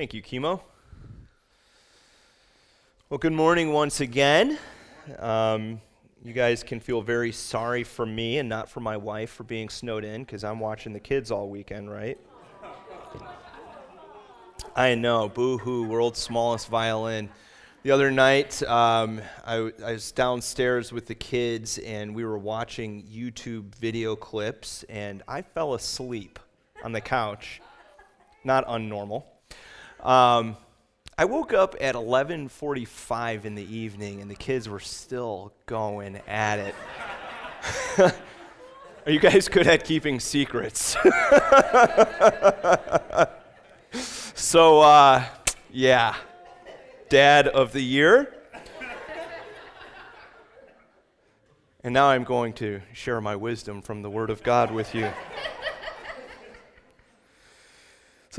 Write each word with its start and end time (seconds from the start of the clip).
Thank 0.00 0.14
you, 0.14 0.22
Chemo. 0.22 0.62
Well, 3.10 3.18
good 3.18 3.34
morning 3.34 3.70
once 3.70 4.00
again. 4.00 4.56
Um, 5.18 5.82
you 6.24 6.32
guys 6.32 6.62
can 6.62 6.80
feel 6.80 7.02
very 7.02 7.32
sorry 7.32 7.84
for 7.84 8.06
me 8.06 8.38
and 8.38 8.48
not 8.48 8.70
for 8.70 8.80
my 8.80 8.96
wife 8.96 9.28
for 9.28 9.44
being 9.44 9.68
snowed 9.68 10.06
in 10.06 10.24
because 10.24 10.42
I'm 10.42 10.58
watching 10.58 10.94
the 10.94 11.00
kids 11.00 11.30
all 11.30 11.50
weekend, 11.50 11.90
right? 11.90 12.18
I 14.74 14.94
know, 14.94 15.28
boo 15.28 15.58
hoo, 15.58 15.84
world's 15.84 16.18
smallest 16.18 16.68
violin. 16.68 17.28
The 17.82 17.90
other 17.90 18.10
night, 18.10 18.62
um, 18.62 19.20
I, 19.44 19.70
I 19.84 19.92
was 19.92 20.12
downstairs 20.12 20.92
with 20.92 21.08
the 21.08 21.14
kids 21.14 21.76
and 21.76 22.14
we 22.14 22.24
were 22.24 22.38
watching 22.38 23.02
YouTube 23.02 23.74
video 23.74 24.16
clips, 24.16 24.82
and 24.88 25.22
I 25.28 25.42
fell 25.42 25.74
asleep 25.74 26.38
on 26.82 26.92
the 26.92 27.02
couch. 27.02 27.60
Not 28.44 28.66
unnormal. 28.66 29.24
Um, 30.02 30.56
I 31.18 31.26
woke 31.26 31.52
up 31.52 31.76
at 31.80 31.94
11:45 31.94 33.44
in 33.44 33.54
the 33.54 33.76
evening, 33.76 34.22
and 34.22 34.30
the 34.30 34.34
kids 34.34 34.68
were 34.68 34.80
still 34.80 35.52
going 35.66 36.16
at 36.26 36.58
it. 36.58 36.74
Are 39.06 39.12
you 39.12 39.20
guys 39.20 39.48
good 39.48 39.66
at 39.66 39.84
keeping 39.84 40.20
secrets? 40.20 40.96
so, 44.34 44.80
uh, 44.80 45.24
yeah, 45.70 46.14
Dad 47.10 47.48
of 47.48 47.72
the 47.72 47.82
Year. 47.82 48.34
And 51.82 51.94
now 51.94 52.08
I'm 52.08 52.24
going 52.24 52.52
to 52.54 52.80
share 52.92 53.20
my 53.20 53.36
wisdom 53.36 53.82
from 53.82 54.02
the 54.02 54.10
Word 54.10 54.30
of 54.30 54.42
God 54.42 54.70
with 54.70 54.94
you. 54.94 55.10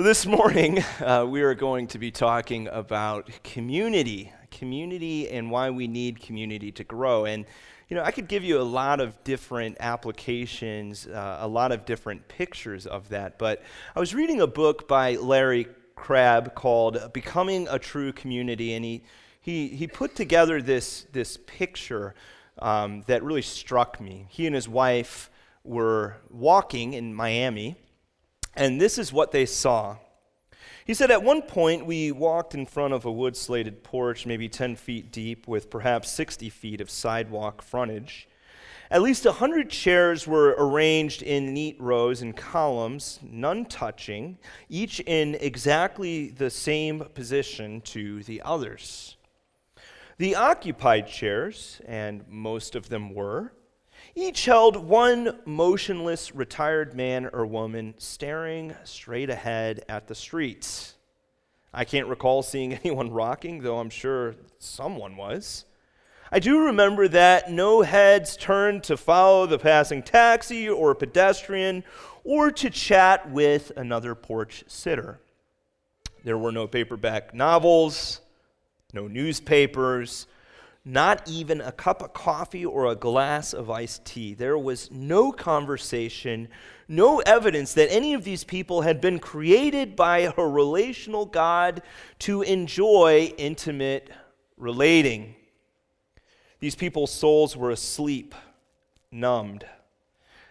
So, 0.02 0.06
this 0.06 0.26
morning, 0.26 0.84
uh, 1.00 1.28
we 1.30 1.44
are 1.44 1.54
going 1.54 1.86
to 1.90 2.00
be 2.00 2.10
talking 2.10 2.68
about 2.70 3.30
community, 3.44 4.34
community, 4.50 5.30
and 5.30 5.52
why 5.52 5.70
we 5.70 5.88
need 5.88 6.20
community 6.20 6.72
to 6.72 6.84
grow. 6.84 7.26
And, 7.26 7.46
you 7.88 7.96
know, 7.96 8.02
I 8.02 8.10
could 8.10 8.28
give 8.28 8.44
you 8.44 8.60
a 8.60 8.64
lot 8.64 9.00
of 9.00 9.24
different 9.24 9.78
applications, 9.80 11.06
uh, 11.06 11.38
a 11.42 11.48
lot 11.48 11.72
of 11.72 11.86
different 11.86 12.28
pictures 12.28 12.88
of 12.88 13.10
that. 13.10 13.38
But 13.38 13.62
I 13.96 14.00
was 14.00 14.16
reading 14.16 14.42
a 14.42 14.48
book 14.48 14.88
by 14.88 15.18
Larry 15.18 15.68
Crabb 15.94 16.56
called 16.56 17.14
Becoming 17.14 17.68
a 17.70 17.78
True 17.78 18.12
Community, 18.12 18.74
and 18.74 18.84
he, 18.84 19.04
he, 19.40 19.68
he 19.68 19.86
put 19.86 20.16
together 20.16 20.64
this, 20.64 21.06
this 21.12 21.38
picture 21.46 22.16
um, 22.58 23.04
that 23.06 23.22
really 23.22 23.44
struck 23.44 24.02
me. 24.02 24.26
He 24.30 24.48
and 24.48 24.56
his 24.56 24.68
wife 24.68 25.30
were 25.64 26.18
walking 26.32 26.94
in 26.94 27.14
Miami 27.14 27.76
and 28.56 28.80
this 28.80 28.98
is 28.98 29.14
what 29.14 29.32
they 29.32 29.46
saw. 29.46 29.98
He 30.86 30.94
said, 30.94 31.12
At 31.12 31.24
one 31.24 31.42
point, 31.42 31.86
we 31.86 32.12
walked 32.12 32.54
in 32.54 32.66
front 32.66 32.94
of 32.94 33.06
a 33.06 33.12
wood 33.12 33.38
slated 33.38 33.84
porch, 33.84 34.26
maybe 34.26 34.50
10 34.50 34.76
feet 34.76 35.12
deep, 35.12 35.48
with 35.48 35.70
perhaps 35.70 36.10
60 36.12 36.50
feet 36.50 36.82
of 36.82 36.90
sidewalk 36.90 37.62
frontage. 37.62 38.28
At 38.90 39.02
least 39.02 39.26
a 39.26 39.30
100 39.30 39.70
chairs 39.70 40.28
were 40.28 40.54
arranged 40.58 41.22
in 41.22 41.54
neat 41.54 41.80
rows 41.80 42.22
and 42.22 42.36
columns, 42.36 43.22
none 43.24 43.64
touching, 43.64 44.38
each 44.68 45.00
in 45.02 45.36
exactly 45.36 46.30
the 46.30 46.50
same 46.50 47.00
position 47.14 47.80
to 47.82 48.22
the 48.24 48.42
others. 48.44 49.16
The 50.18 50.36
occupied 50.36 51.08
chairs, 51.08 51.80
and 51.86 52.28
most 52.28 52.76
of 52.76 52.90
them 52.90 53.14
were, 53.14 53.54
each 54.16 54.46
held 54.46 54.76
one 54.76 55.40
motionless 55.46 56.36
retired 56.36 56.94
man 56.94 57.30
or 57.32 57.46
woman 57.46 57.94
staring 57.98 58.76
straight 58.84 59.30
ahead 59.30 59.86
at 59.88 60.08
the 60.08 60.16
streets. 60.16 60.96
I 61.74 61.86
can't 61.86 62.08
recall 62.08 62.44
seeing 62.44 62.74
anyone 62.84 63.12
rocking, 63.12 63.62
though 63.62 63.80
I'm 63.80 63.90
sure 63.90 64.36
someone 64.60 65.16
was. 65.16 65.66
I 66.32 66.40
do 66.40 66.66
remember 66.66 67.08
that 67.10 67.52
no 67.52 67.82
heads 67.82 68.38
turned 68.38 68.84
to 68.86 68.96
follow 68.96 69.46
the 69.46 69.60
passing 69.60 70.02
taxi 70.02 70.70
or 70.70 70.96
pedestrian 70.96 71.84
or 72.24 72.52
to 72.52 72.70
chat 72.70 73.30
with 73.30 73.72
another 73.76 74.16
porch 74.16 74.64
sitter. 74.68 75.20
There 76.24 76.38
were 76.38 76.52
no 76.52 76.68
paperback 76.68 77.34
novels, 77.34 78.22
no 78.94 79.08
newspapers, 79.08 80.28
not 80.84 81.28
even 81.30 81.62
a 81.62 81.72
cup 81.72 82.02
of 82.02 82.14
coffee 82.14 82.66
or 82.66 82.88
a 82.88 82.96
glass 82.96 83.54
of 83.54 83.70
iced 83.70 84.04
tea. 84.04 84.34
There 84.34 84.58
was 84.58 84.90
no 84.90 85.32
conversation, 85.32 86.48
no 86.88 87.20
evidence 87.20 87.74
that 87.76 87.92
any 87.92 88.14
of 88.14 88.24
these 88.24 88.44
people 88.44 88.82
had 88.82 89.00
been 89.00 89.20
created 89.20 89.96
by 89.96 90.32
a 90.36 90.48
relational 90.48 91.26
God 91.26 91.84
to 92.20 92.42
enjoy 92.42 93.32
intimate 93.38 94.10
relating. 94.58 95.36
These 96.60 96.76
people's 96.76 97.12
souls 97.12 97.56
were 97.56 97.72
asleep, 97.72 98.34
numbed. 99.12 99.66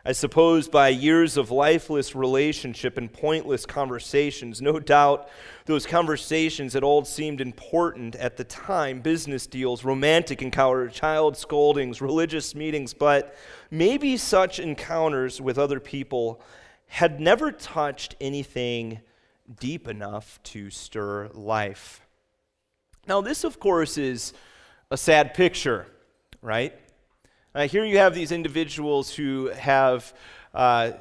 I 0.02 0.12
suppose 0.12 0.66
by 0.66 0.88
years 0.88 1.36
of 1.36 1.50
lifeless 1.50 2.14
relationship 2.14 2.96
and 2.96 3.12
pointless 3.12 3.66
conversations. 3.66 4.62
No 4.62 4.80
doubt 4.80 5.28
those 5.66 5.86
conversations 5.86 6.72
had 6.72 6.82
all 6.82 7.04
seemed 7.04 7.40
important 7.40 8.14
at 8.16 8.38
the 8.38 8.44
time 8.44 9.02
business 9.02 9.46
deals, 9.46 9.84
romantic 9.84 10.40
encounters, 10.40 10.94
child 10.94 11.36
scoldings, 11.36 12.00
religious 12.00 12.54
meetings, 12.54 12.94
but 12.94 13.36
maybe 13.70 14.16
such 14.16 14.58
encounters 14.58 15.38
with 15.38 15.58
other 15.58 15.80
people 15.80 16.40
had 16.86 17.20
never 17.20 17.52
touched 17.52 18.16
anything 18.22 19.00
deep 19.58 19.86
enough 19.86 20.42
to 20.44 20.70
stir 20.70 21.28
life. 21.34 22.00
Now, 23.06 23.20
this, 23.20 23.44
of 23.44 23.60
course, 23.60 23.98
is 23.98 24.32
a 24.90 24.96
sad 24.96 25.34
picture, 25.34 25.86
right? 26.40 26.74
Uh, 27.52 27.66
here 27.66 27.84
you 27.84 27.98
have 27.98 28.14
these 28.14 28.30
individuals 28.30 29.12
who 29.12 29.48
have, 29.48 30.14
uh, 30.54 30.92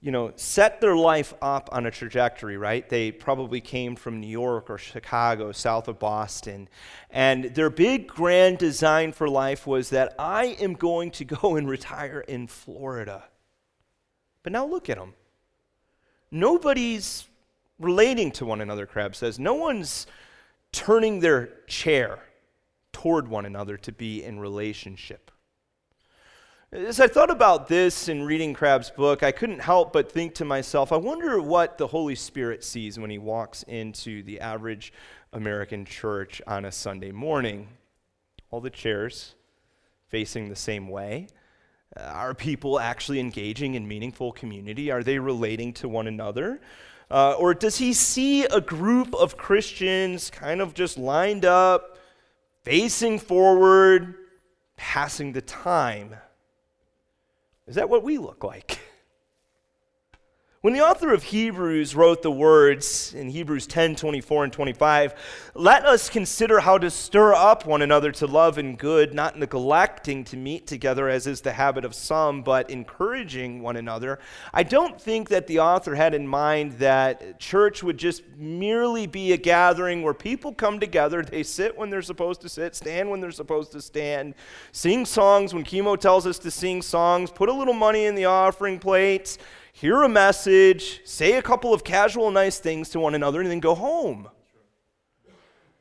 you 0.00 0.10
know, 0.10 0.32
set 0.34 0.80
their 0.80 0.96
life 0.96 1.32
up 1.40 1.68
on 1.70 1.86
a 1.86 1.90
trajectory, 1.90 2.56
right? 2.56 2.88
They 2.88 3.12
probably 3.12 3.60
came 3.60 3.94
from 3.94 4.20
New 4.20 4.26
York 4.26 4.70
or 4.70 4.76
Chicago, 4.76 5.52
south 5.52 5.86
of 5.86 6.00
Boston. 6.00 6.68
And 7.10 7.44
their 7.54 7.70
big 7.70 8.08
grand 8.08 8.58
design 8.58 9.12
for 9.12 9.28
life 9.28 9.68
was 9.68 9.90
that 9.90 10.16
I 10.18 10.56
am 10.60 10.74
going 10.74 11.12
to 11.12 11.24
go 11.24 11.54
and 11.54 11.68
retire 11.68 12.24
in 12.26 12.48
Florida. 12.48 13.24
But 14.42 14.52
now 14.52 14.66
look 14.66 14.90
at 14.90 14.98
them. 14.98 15.14
Nobody's 16.32 17.28
relating 17.78 18.32
to 18.32 18.44
one 18.44 18.60
another, 18.60 18.84
Crabb 18.84 19.14
says. 19.14 19.38
No 19.38 19.54
one's 19.54 20.08
turning 20.72 21.20
their 21.20 21.50
chair 21.68 22.18
toward 22.92 23.28
one 23.28 23.46
another 23.46 23.76
to 23.76 23.92
be 23.92 24.24
in 24.24 24.40
relationship. 24.40 25.30
As 26.74 26.98
I 26.98 27.06
thought 27.06 27.30
about 27.30 27.68
this 27.68 28.08
in 28.08 28.24
reading 28.24 28.52
Crabb's 28.52 28.90
book, 28.90 29.22
I 29.22 29.30
couldn't 29.30 29.60
help 29.60 29.92
but 29.92 30.10
think 30.10 30.34
to 30.34 30.44
myself, 30.44 30.90
I 30.90 30.96
wonder 30.96 31.40
what 31.40 31.78
the 31.78 31.86
Holy 31.86 32.16
Spirit 32.16 32.64
sees 32.64 32.98
when 32.98 33.10
he 33.10 33.18
walks 33.18 33.62
into 33.62 34.24
the 34.24 34.40
average 34.40 34.92
American 35.32 35.84
church 35.84 36.42
on 36.48 36.64
a 36.64 36.72
Sunday 36.72 37.12
morning. 37.12 37.68
All 38.50 38.60
the 38.60 38.70
chairs 38.70 39.36
facing 40.08 40.48
the 40.48 40.56
same 40.56 40.88
way. 40.88 41.28
Uh, 41.96 42.00
are 42.06 42.34
people 42.34 42.80
actually 42.80 43.20
engaging 43.20 43.76
in 43.76 43.86
meaningful 43.86 44.32
community? 44.32 44.90
Are 44.90 45.04
they 45.04 45.20
relating 45.20 45.74
to 45.74 45.88
one 45.88 46.08
another? 46.08 46.60
Uh, 47.08 47.34
or 47.34 47.54
does 47.54 47.76
he 47.76 47.92
see 47.92 48.46
a 48.46 48.60
group 48.60 49.14
of 49.14 49.36
Christians 49.36 50.28
kind 50.28 50.60
of 50.60 50.74
just 50.74 50.98
lined 50.98 51.44
up, 51.44 51.98
facing 52.64 53.20
forward, 53.20 54.16
passing 54.76 55.30
the 55.30 55.40
time? 55.40 56.16
Is 57.66 57.76
that 57.76 57.88
what 57.88 58.02
we 58.02 58.18
look 58.18 58.44
like? 58.44 58.78
When 60.64 60.72
the 60.72 60.80
author 60.80 61.12
of 61.12 61.24
Hebrews 61.24 61.94
wrote 61.94 62.22
the 62.22 62.30
words 62.30 63.12
in 63.12 63.28
Hebrews 63.28 63.66
10 63.66 63.96
24 63.96 64.44
and 64.44 64.52
25, 64.54 65.14
let 65.52 65.84
us 65.84 66.08
consider 66.08 66.60
how 66.60 66.78
to 66.78 66.90
stir 66.90 67.34
up 67.34 67.66
one 67.66 67.82
another 67.82 68.10
to 68.12 68.26
love 68.26 68.56
and 68.56 68.78
good, 68.78 69.12
not 69.12 69.38
neglecting 69.38 70.24
to 70.24 70.38
meet 70.38 70.66
together 70.66 71.06
as 71.06 71.26
is 71.26 71.42
the 71.42 71.52
habit 71.52 71.84
of 71.84 71.94
some, 71.94 72.40
but 72.40 72.70
encouraging 72.70 73.60
one 73.60 73.76
another. 73.76 74.18
I 74.54 74.62
don't 74.62 74.98
think 74.98 75.28
that 75.28 75.48
the 75.48 75.58
author 75.58 75.94
had 75.94 76.14
in 76.14 76.26
mind 76.26 76.78
that 76.78 77.38
church 77.38 77.82
would 77.82 77.98
just 77.98 78.22
merely 78.38 79.06
be 79.06 79.32
a 79.32 79.36
gathering 79.36 80.00
where 80.00 80.14
people 80.14 80.54
come 80.54 80.80
together, 80.80 81.20
they 81.20 81.42
sit 81.42 81.76
when 81.76 81.90
they're 81.90 82.00
supposed 82.00 82.40
to 82.40 82.48
sit, 82.48 82.74
stand 82.74 83.10
when 83.10 83.20
they're 83.20 83.32
supposed 83.32 83.70
to 83.72 83.82
stand, 83.82 84.34
sing 84.72 85.04
songs 85.04 85.52
when 85.52 85.62
chemo 85.62 86.00
tells 86.00 86.26
us 86.26 86.38
to 86.38 86.50
sing 86.50 86.80
songs, 86.80 87.30
put 87.30 87.50
a 87.50 87.52
little 87.52 87.74
money 87.74 88.06
in 88.06 88.14
the 88.14 88.24
offering 88.24 88.78
plate 88.78 89.36
hear 89.76 90.04
a 90.04 90.08
message, 90.08 91.00
say 91.04 91.32
a 91.32 91.42
couple 91.42 91.74
of 91.74 91.82
casual, 91.82 92.30
nice 92.30 92.60
things 92.60 92.88
to 92.90 93.00
one 93.00 93.14
another, 93.14 93.40
and 93.40 93.50
then 93.50 93.58
go 93.58 93.74
home. 93.74 94.28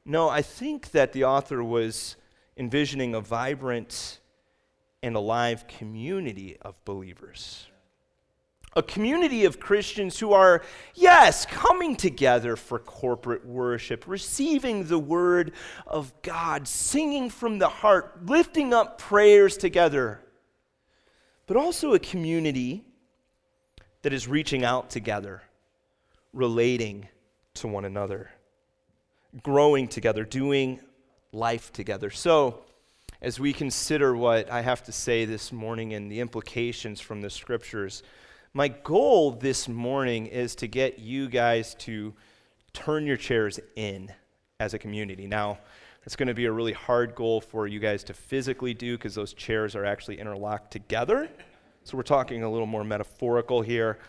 No, 0.03 0.27
I 0.27 0.41
think 0.41 0.91
that 0.91 1.13
the 1.13 1.23
author 1.23 1.63
was 1.63 2.17
envisioning 2.57 3.13
a 3.13 3.21
vibrant 3.21 4.19
and 5.03 5.15
alive 5.15 5.67
community 5.67 6.57
of 6.61 6.73
believers. 6.85 7.67
a 8.75 8.83
community 8.83 9.45
of 9.45 9.59
Christians 9.59 10.19
who 10.19 10.33
are, 10.33 10.63
yes, 10.95 11.45
coming 11.45 11.95
together 11.95 12.55
for 12.55 12.79
corporate 12.79 13.45
worship, 13.45 14.05
receiving 14.07 14.85
the 14.85 14.99
word 14.99 15.51
of 15.85 16.13
God, 16.21 16.67
singing 16.67 17.29
from 17.29 17.59
the 17.59 17.69
heart, 17.69 18.25
lifting 18.25 18.73
up 18.73 18.97
prayers 18.97 19.57
together, 19.57 20.21
but 21.45 21.57
also 21.57 21.93
a 21.93 21.99
community 21.99 22.83
that 24.03 24.13
is 24.13 24.27
reaching 24.27 24.63
out 24.63 24.89
together, 24.89 25.41
relating 26.33 27.07
to 27.55 27.67
one 27.67 27.85
another, 27.85 28.29
growing 29.41 29.87
together, 29.87 30.23
doing 30.23 30.79
life 31.31 31.73
together. 31.73 32.09
So, 32.09 32.59
as 33.21 33.39
we 33.39 33.53
consider 33.53 34.15
what 34.15 34.51
I 34.51 34.61
have 34.61 34.83
to 34.83 34.91
say 34.91 35.23
this 35.23 35.53
morning 35.53 35.93
and 35.93 36.11
the 36.11 36.19
implications 36.19 36.99
from 36.99 37.21
the 37.21 37.29
scriptures, 37.29 38.03
my 38.53 38.67
goal 38.67 39.31
this 39.31 39.69
morning 39.69 40.27
is 40.27 40.55
to 40.55 40.67
get 40.67 40.99
you 40.99 41.29
guys 41.29 41.73
to 41.75 42.13
turn 42.73 43.07
your 43.07 43.15
chairs 43.17 43.59
in 43.77 44.11
as 44.59 44.73
a 44.73 44.79
community. 44.79 45.25
Now, 45.25 45.59
it's 46.05 46.17
going 46.17 46.27
to 46.27 46.33
be 46.33 46.45
a 46.45 46.51
really 46.51 46.73
hard 46.73 47.15
goal 47.15 47.39
for 47.39 47.65
you 47.65 47.79
guys 47.79 48.03
to 48.05 48.13
physically 48.13 48.73
do 48.73 48.97
because 48.97 49.15
those 49.15 49.33
chairs 49.33 49.73
are 49.73 49.85
actually 49.85 50.19
interlocked 50.19 50.71
together. 50.71 51.29
So 51.85 51.97
we're 51.97 52.03
talking 52.03 52.43
a 52.43 52.49
little 52.49 52.65
more 52.65 52.85
metaphorical 52.85 53.61
here. 53.61 53.99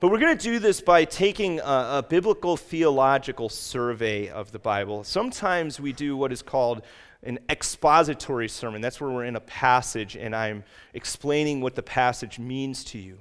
But 0.00 0.10
we're 0.10 0.18
going 0.18 0.36
to 0.36 0.42
do 0.42 0.58
this 0.58 0.80
by 0.80 1.04
taking 1.04 1.60
a, 1.60 1.62
a, 1.62 2.06
biblical 2.08 2.56
theological 2.56 3.48
survey 3.48 4.28
of 4.28 4.50
the 4.50 4.58
Bible. 4.58 5.04
Sometimes 5.04 5.78
we 5.78 5.92
do 5.92 6.16
what 6.16 6.32
is 6.32 6.42
called 6.42 6.82
an 7.22 7.38
expository 7.48 8.48
sermon. 8.48 8.80
That's 8.80 9.00
where 9.00 9.08
we're 9.08 9.26
in 9.26 9.36
a 9.36 9.40
passage 9.40 10.16
and 10.16 10.34
I'm 10.34 10.64
explaining 10.94 11.60
what 11.60 11.76
the 11.76 11.82
passage 11.84 12.40
means 12.40 12.82
to 12.86 12.98
you. 12.98 13.18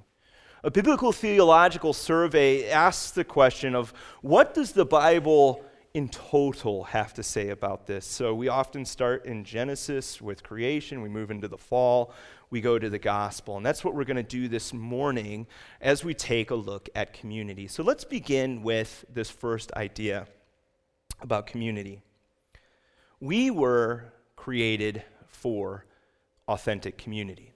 A 0.63 0.71
biblical 0.71 1.12
theological 1.12 1.94
survey 1.94 2.71
asks 2.71 3.12
the 3.12 3.24
question 3.24 3.75
of 3.75 3.94
what 4.21 4.56
does 4.56 4.71
the 4.71 4.86
Bible 4.86 5.63
in 5.94 6.09
total 6.09 6.86
have 6.86 7.13
to 7.13 7.21
say 7.21 7.50
about 7.50 7.86
this? 7.86 8.07
So 8.07 8.33
we 8.33 8.47
often 8.47 8.83
start 8.83 9.25
in 9.25 9.44
Genesis 9.44 10.19
with 10.19 10.42
creation, 10.42 11.04
we 11.04 11.09
move 11.09 11.30
into 11.30 11.47
the 11.47 11.57
fall, 11.57 12.12
we 12.51 12.62
go 12.62 12.77
to 12.77 12.89
the 12.89 13.00
gospel. 13.00 13.57
And 13.57 13.65
that's 13.65 13.83
what 13.83 13.95
we're 13.95 14.03
going 14.03 14.18
to 14.18 14.24
do 14.24 14.48
this 14.48 14.74
morning 14.74 15.48
as 15.80 16.03
we 16.03 16.13
take 16.13 16.51
a 16.51 16.56
look 16.56 16.89
at 16.94 17.13
community. 17.13 17.68
So 17.68 17.81
let's 17.81 18.03
begin 18.03 18.62
with 18.62 19.06
this 19.12 19.30
first 19.30 19.71
idea 19.74 20.27
about 21.21 21.48
community. 21.48 22.01
We 23.19 23.50
were 23.50 24.13
created 24.36 25.03
for 25.27 25.86
authentic 26.48 26.98
community. 26.98 27.53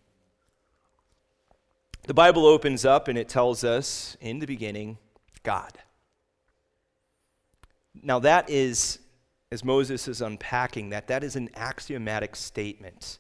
The 2.08 2.14
Bible 2.14 2.46
opens 2.46 2.86
up 2.86 3.08
and 3.08 3.18
it 3.18 3.28
tells 3.28 3.64
us 3.64 4.16
in 4.22 4.40
the 4.40 4.46
beginning, 4.46 4.98
God. 5.44 5.78
Now, 8.02 8.20
that 8.20 8.50
is, 8.50 9.00
as 9.52 9.64
Moses 9.64 10.08
is 10.08 10.22
unpacking 10.22 10.90
that, 10.90 11.08
that 11.08 11.24
is 11.24 11.36
an 11.36 11.50
axiomatic 11.56 12.36
statement. 12.36 13.18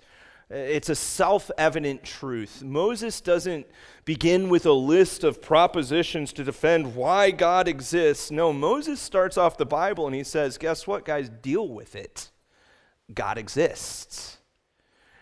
It's 0.50 0.90
a 0.90 0.96
self 0.96 1.50
evident 1.58 2.04
truth. 2.04 2.62
Moses 2.64 3.20
doesn't 3.20 3.66
begin 4.06 4.48
with 4.50 4.66
a 4.66 4.72
list 4.72 5.24
of 5.24 5.42
propositions 5.42 6.32
to 6.34 6.44
defend 6.44 6.96
why 6.96 7.32
God 7.32 7.68
exists. 7.68 8.30
No, 8.30 8.54
Moses 8.54 9.02
starts 9.02 9.38
off 9.38 9.58
the 9.58 9.66
Bible 9.66 10.06
and 10.06 10.16
he 10.16 10.24
says, 10.24 10.58
Guess 10.60 10.86
what, 10.86 11.04
guys? 11.04 11.30
Deal 11.30 11.68
with 11.68 11.96
it. 11.96 12.30
God 13.14 13.38
exists. 13.38 14.38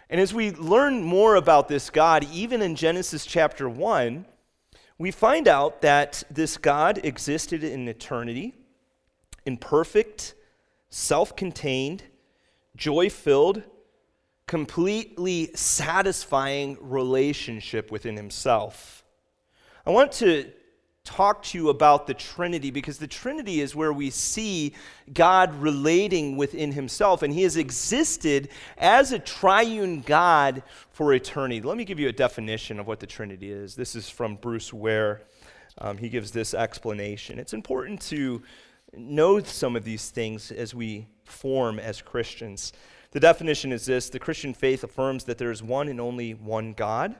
And 0.09 0.19
as 0.19 0.33
we 0.33 0.51
learn 0.51 1.01
more 1.01 1.35
about 1.35 1.69
this 1.69 1.89
God, 1.89 2.27
even 2.31 2.61
in 2.61 2.75
Genesis 2.75 3.25
chapter 3.25 3.69
1, 3.69 4.25
we 4.97 5.09
find 5.09 5.47
out 5.47 5.81
that 5.81 6.23
this 6.29 6.57
God 6.57 6.99
existed 7.03 7.63
in 7.63 7.87
eternity, 7.87 8.53
in 9.45 9.57
perfect, 9.57 10.35
self 10.89 11.35
contained, 11.35 12.03
joy 12.75 13.09
filled, 13.09 13.63
completely 14.53 15.49
satisfying 15.55 16.77
relationship 16.79 17.89
within 17.89 18.15
himself. 18.15 19.03
I 19.83 19.89
want 19.89 20.11
to 20.11 20.51
talk 21.03 21.41
to 21.41 21.57
you 21.57 21.69
about 21.69 22.05
the 22.05 22.13
Trinity 22.13 22.69
because 22.69 22.99
the 22.99 23.07
Trinity 23.07 23.61
is 23.61 23.75
where 23.75 23.91
we 23.91 24.11
see 24.11 24.75
God 25.11 25.55
relating 25.55 26.37
within 26.37 26.71
himself, 26.71 27.23
and 27.23 27.33
he 27.33 27.41
has 27.41 27.57
existed 27.57 28.49
as 28.77 29.11
a 29.11 29.17
triune 29.17 30.01
God 30.01 30.61
for 30.91 31.15
eternity. 31.15 31.59
Let 31.59 31.75
me 31.75 31.83
give 31.83 31.99
you 31.99 32.09
a 32.09 32.13
definition 32.13 32.79
of 32.79 32.85
what 32.85 32.99
the 32.99 33.07
Trinity 33.07 33.51
is. 33.51 33.73
This 33.73 33.95
is 33.95 34.07
from 34.07 34.35
Bruce 34.35 34.71
Ware. 34.71 35.23
Um, 35.79 35.97
he 35.97 36.09
gives 36.09 36.29
this 36.29 36.53
explanation. 36.53 37.39
It's 37.39 37.53
important 37.53 38.01
to 38.01 38.43
know 38.95 39.41
some 39.41 39.75
of 39.75 39.83
these 39.83 40.11
things 40.11 40.51
as 40.51 40.75
we 40.75 41.07
form 41.23 41.79
as 41.79 42.03
Christians. 42.03 42.71
The 43.13 43.19
definition 43.19 43.71
is 43.71 43.85
this 43.85 44.09
the 44.09 44.17
Christian 44.17 44.55
faith 44.55 44.83
affirms 44.83 45.25
that 45.25 45.37
there 45.37 45.51
is 45.51 45.61
one 45.61 45.87
and 45.87 46.01
only 46.01 46.33
one 46.33 46.73
God 46.73 47.15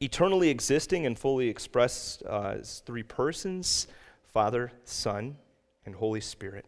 eternally 0.00 0.48
existing 0.48 1.06
and 1.06 1.18
fully 1.18 1.48
expressed 1.48 2.22
uh, 2.28 2.56
as 2.58 2.82
three 2.84 3.02
persons 3.02 3.86
Father, 4.32 4.72
Son, 4.84 5.36
and 5.86 5.94
Holy 5.94 6.22
Spirit. 6.22 6.64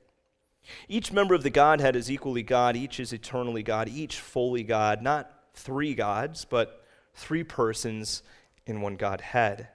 Each 0.86 1.12
member 1.12 1.34
of 1.34 1.42
the 1.42 1.50
Godhead 1.50 1.96
is 1.96 2.10
equally 2.10 2.42
God, 2.42 2.76
each 2.76 3.00
is 3.00 3.12
eternally 3.12 3.62
God, 3.62 3.88
each 3.88 4.20
fully 4.20 4.62
God, 4.62 5.00
not 5.02 5.30
three 5.54 5.94
gods, 5.94 6.44
but 6.44 6.84
three 7.14 7.42
persons 7.42 8.22
in 8.66 8.82
one 8.82 8.96
Godhead. 8.96 9.68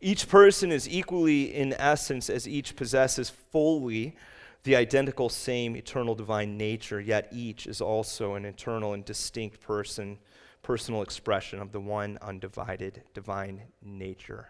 Each 0.00 0.28
person 0.28 0.70
is 0.70 0.88
equally 0.88 1.54
in 1.54 1.74
essence 1.74 2.30
as 2.30 2.48
each 2.48 2.76
possesses 2.76 3.30
fully 3.30 4.16
the 4.64 4.76
identical 4.76 5.28
same 5.28 5.76
eternal 5.76 6.14
divine 6.14 6.56
nature, 6.56 7.00
yet 7.00 7.28
each 7.32 7.66
is 7.66 7.80
also 7.80 8.34
an 8.34 8.44
eternal 8.44 8.92
and 8.92 9.04
distinct 9.04 9.60
person 9.60 10.18
personal 10.62 11.02
expression 11.02 11.60
of 11.60 11.72
the 11.72 11.80
one 11.80 12.18
undivided 12.22 13.02
divine 13.14 13.62
nature. 13.82 14.48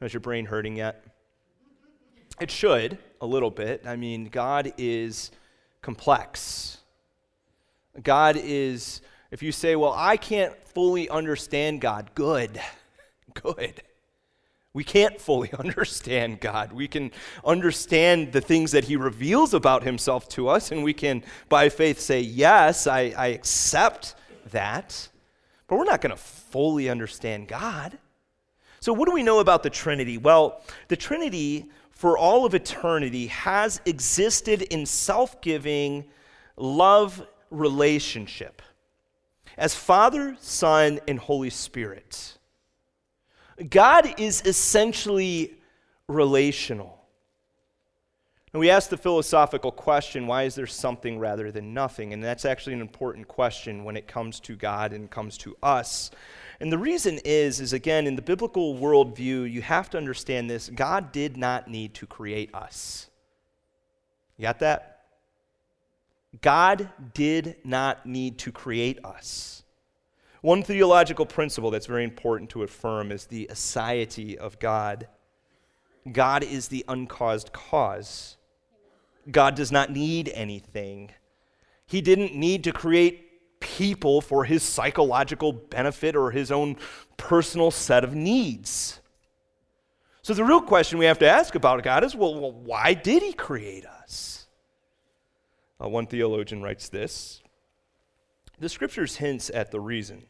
Now, 0.00 0.06
is 0.06 0.12
your 0.12 0.20
brain 0.20 0.46
hurting 0.46 0.76
yet? 0.76 1.04
It 2.40 2.50
should, 2.50 2.98
a 3.20 3.26
little 3.26 3.50
bit. 3.50 3.86
I 3.86 3.96
mean, 3.96 4.24
God 4.24 4.72
is 4.78 5.30
complex. 5.82 6.78
God 8.02 8.36
is, 8.36 9.02
if 9.30 9.42
you 9.42 9.52
say, 9.52 9.76
well, 9.76 9.94
I 9.94 10.16
can't 10.16 10.54
fully 10.68 11.08
understand 11.10 11.82
God, 11.82 12.10
good, 12.14 12.58
good. 13.34 13.82
We 14.74 14.84
can't 14.84 15.20
fully 15.20 15.52
understand 15.58 16.40
God. 16.40 16.72
We 16.72 16.88
can 16.88 17.10
understand 17.44 18.32
the 18.32 18.40
things 18.40 18.72
that 18.72 18.84
He 18.84 18.96
reveals 18.96 19.54
about 19.54 19.82
Himself 19.82 20.28
to 20.30 20.48
us, 20.48 20.72
and 20.72 20.82
we 20.82 20.94
can, 20.94 21.24
by 21.48 21.68
faith, 21.68 22.00
say, 22.00 22.20
Yes, 22.20 22.86
I, 22.86 23.14
I 23.16 23.26
accept 23.28 24.14
that. 24.50 25.08
But 25.66 25.76
we're 25.76 25.84
not 25.84 26.00
going 26.00 26.14
to 26.14 26.22
fully 26.22 26.88
understand 26.88 27.48
God. 27.48 27.98
So, 28.80 28.92
what 28.92 29.06
do 29.06 29.14
we 29.14 29.22
know 29.22 29.38
about 29.38 29.62
the 29.62 29.70
Trinity? 29.70 30.18
Well, 30.18 30.60
the 30.88 30.96
Trinity, 30.96 31.70
for 31.90 32.18
all 32.18 32.44
of 32.44 32.54
eternity, 32.54 33.28
has 33.28 33.80
existed 33.86 34.62
in 34.62 34.86
self 34.86 35.40
giving 35.40 36.04
love 36.56 37.24
relationship 37.50 38.60
as 39.56 39.74
Father, 39.74 40.36
Son, 40.40 40.98
and 41.06 41.18
Holy 41.18 41.50
Spirit. 41.50 42.38
God 43.68 44.18
is 44.18 44.42
essentially 44.44 45.54
relational. 46.08 46.98
And 48.52 48.60
we 48.60 48.68
ask 48.68 48.90
the 48.90 48.98
philosophical 48.98 49.72
question 49.72 50.26
why 50.26 50.42
is 50.42 50.54
there 50.54 50.66
something 50.66 51.18
rather 51.18 51.50
than 51.50 51.72
nothing? 51.72 52.12
And 52.12 52.22
that's 52.22 52.44
actually 52.44 52.74
an 52.74 52.80
important 52.80 53.28
question 53.28 53.84
when 53.84 53.96
it 53.96 54.06
comes 54.06 54.40
to 54.40 54.56
God 54.56 54.92
and 54.92 55.10
comes 55.10 55.38
to 55.38 55.56
us. 55.62 56.10
And 56.60 56.70
the 56.70 56.78
reason 56.78 57.18
is, 57.24 57.60
is 57.60 57.72
again, 57.72 58.06
in 58.06 58.14
the 58.14 58.22
biblical 58.22 58.74
worldview, 58.76 59.50
you 59.50 59.62
have 59.62 59.88
to 59.90 59.98
understand 59.98 60.50
this 60.50 60.68
God 60.68 61.12
did 61.12 61.36
not 61.36 61.68
need 61.68 61.94
to 61.94 62.06
create 62.06 62.54
us. 62.54 63.08
You 64.36 64.42
got 64.42 64.58
that? 64.60 65.00
God 66.40 66.90
did 67.14 67.56
not 67.64 68.06
need 68.06 68.38
to 68.38 68.52
create 68.52 69.04
us. 69.04 69.61
One 70.42 70.64
theological 70.64 71.24
principle 71.24 71.70
that's 71.70 71.86
very 71.86 72.02
important 72.02 72.50
to 72.50 72.64
affirm 72.64 73.12
is 73.12 73.26
the 73.26 73.48
aseity 73.50 74.36
of 74.36 74.58
God. 74.58 75.06
God 76.10 76.42
is 76.42 76.66
the 76.66 76.84
uncaused 76.88 77.52
cause. 77.52 78.36
God 79.30 79.54
does 79.54 79.70
not 79.70 79.92
need 79.92 80.28
anything. 80.34 81.12
He 81.86 82.00
didn't 82.00 82.34
need 82.34 82.64
to 82.64 82.72
create 82.72 83.60
people 83.60 84.20
for 84.20 84.44
his 84.44 84.64
psychological 84.64 85.52
benefit 85.52 86.16
or 86.16 86.32
his 86.32 86.50
own 86.50 86.76
personal 87.16 87.70
set 87.70 88.02
of 88.02 88.12
needs. 88.12 89.00
So 90.22 90.34
the 90.34 90.44
real 90.44 90.60
question 90.60 90.98
we 90.98 91.04
have 91.04 91.20
to 91.20 91.28
ask 91.28 91.54
about 91.54 91.84
God 91.84 92.02
is 92.02 92.16
well, 92.16 92.34
well 92.34 92.52
why 92.52 92.94
did 92.94 93.22
he 93.22 93.32
create 93.32 93.86
us? 93.86 94.48
Uh, 95.80 95.88
one 95.88 96.06
theologian 96.06 96.62
writes 96.62 96.88
this 96.88 97.42
The 98.58 98.68
scriptures 98.68 99.16
hints 99.16 99.48
at 99.54 99.70
the 99.70 99.78
reason. 99.78 100.24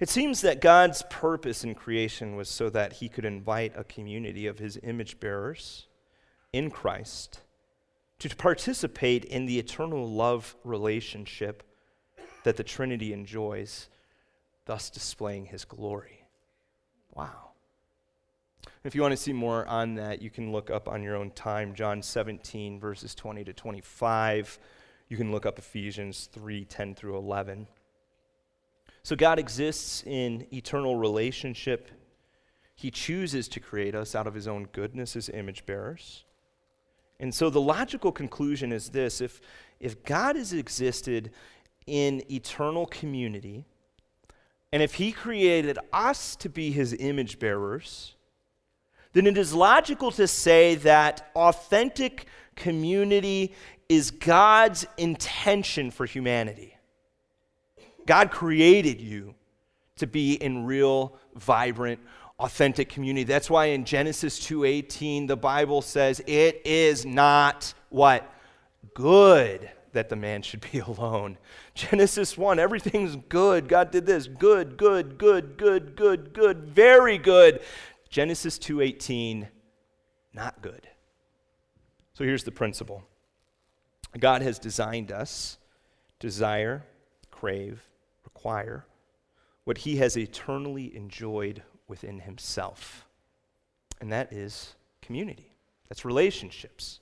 It 0.00 0.08
seems 0.08 0.40
that 0.40 0.60
God's 0.60 1.02
purpose 1.10 1.64
in 1.64 1.74
creation 1.74 2.36
was 2.36 2.48
so 2.48 2.70
that 2.70 2.94
he 2.94 3.08
could 3.08 3.24
invite 3.24 3.72
a 3.76 3.84
community 3.84 4.46
of 4.46 4.58
his 4.58 4.78
image 4.82 5.20
bearers 5.20 5.86
in 6.52 6.70
Christ 6.70 7.40
to 8.18 8.34
participate 8.36 9.24
in 9.24 9.46
the 9.46 9.58
eternal 9.58 10.08
love 10.08 10.56
relationship 10.64 11.62
that 12.44 12.56
the 12.56 12.64
Trinity 12.64 13.12
enjoys, 13.12 13.88
thus 14.66 14.90
displaying 14.90 15.46
his 15.46 15.64
glory. 15.64 16.26
Wow. 17.14 17.50
If 18.84 18.94
you 18.94 19.02
want 19.02 19.12
to 19.12 19.16
see 19.16 19.32
more 19.32 19.66
on 19.66 19.94
that, 19.94 20.22
you 20.22 20.30
can 20.30 20.52
look 20.52 20.70
up 20.70 20.88
on 20.88 21.02
your 21.02 21.16
own 21.16 21.30
time 21.30 21.74
John 21.74 22.02
17, 22.02 22.78
verses 22.78 23.14
20 23.14 23.44
to 23.44 23.52
25. 23.52 24.58
You 25.08 25.16
can 25.16 25.32
look 25.32 25.46
up 25.46 25.58
Ephesians 25.58 26.28
3 26.32 26.64
10 26.64 26.94
through 26.94 27.16
11. 27.16 27.66
So 29.04 29.14
God 29.14 29.38
exists 29.38 30.02
in 30.06 30.46
eternal 30.50 30.96
relationship. 30.96 31.90
He 32.74 32.90
chooses 32.90 33.48
to 33.48 33.60
create 33.60 33.94
us 33.94 34.14
out 34.14 34.26
of 34.26 34.32
his 34.32 34.48
own 34.48 34.66
goodness 34.72 35.14
as 35.14 35.28
image 35.28 35.66
bearers. 35.66 36.24
And 37.20 37.32
so 37.32 37.50
the 37.50 37.60
logical 37.60 38.10
conclusion 38.10 38.72
is 38.72 38.88
this 38.88 39.20
if, 39.20 39.42
if 39.78 40.02
God 40.04 40.36
has 40.36 40.54
existed 40.54 41.30
in 41.86 42.22
eternal 42.32 42.86
community, 42.86 43.66
and 44.72 44.82
if 44.82 44.94
he 44.94 45.12
created 45.12 45.78
us 45.92 46.34
to 46.36 46.48
be 46.48 46.72
his 46.72 46.94
image 46.94 47.38
bearers, 47.38 48.14
then 49.12 49.26
it 49.26 49.36
is 49.36 49.52
logical 49.52 50.10
to 50.12 50.26
say 50.26 50.76
that 50.76 51.30
authentic 51.36 52.26
community 52.56 53.54
is 53.88 54.10
God's 54.10 54.86
intention 54.96 55.90
for 55.90 56.06
humanity. 56.06 56.73
God 58.06 58.30
created 58.30 59.00
you 59.00 59.34
to 59.96 60.06
be 60.06 60.34
in 60.34 60.64
real, 60.64 61.16
vibrant, 61.34 62.00
authentic 62.38 62.88
community. 62.88 63.24
That's 63.24 63.48
why 63.48 63.66
in 63.66 63.84
Genesis 63.84 64.38
2:18 64.40 65.26
the 65.26 65.36
Bible 65.36 65.82
says 65.82 66.20
it 66.26 66.62
is 66.64 67.06
not 67.06 67.74
what 67.90 68.30
good 68.94 69.70
that 69.92 70.08
the 70.08 70.16
man 70.16 70.42
should 70.42 70.64
be 70.72 70.78
alone. 70.86 71.38
Genesis 71.74 72.36
1 72.36 72.58
everything's 72.58 73.16
good. 73.28 73.68
God 73.68 73.90
did 73.90 74.06
this. 74.06 74.26
Good, 74.26 74.76
good, 74.76 75.18
good, 75.18 75.56
good, 75.56 75.96
good, 75.96 76.34
good, 76.34 76.64
very 76.64 77.18
good. 77.18 77.60
Genesis 78.08 78.58
2:18 78.58 79.48
not 80.32 80.60
good. 80.60 80.88
So 82.14 82.24
here's 82.24 82.44
the 82.44 82.52
principle. 82.52 83.04
God 84.18 84.42
has 84.42 84.58
designed 84.58 85.10
us 85.10 85.58
desire, 86.20 86.84
crave, 87.30 87.82
require 88.44 88.84
what 89.64 89.78
he 89.78 89.96
has 89.96 90.18
eternally 90.18 90.94
enjoyed 90.94 91.62
within 91.88 92.20
himself. 92.20 93.06
And 94.02 94.12
that 94.12 94.34
is 94.34 94.74
community, 95.00 95.56
that's 95.88 96.04
relationships. 96.04 97.00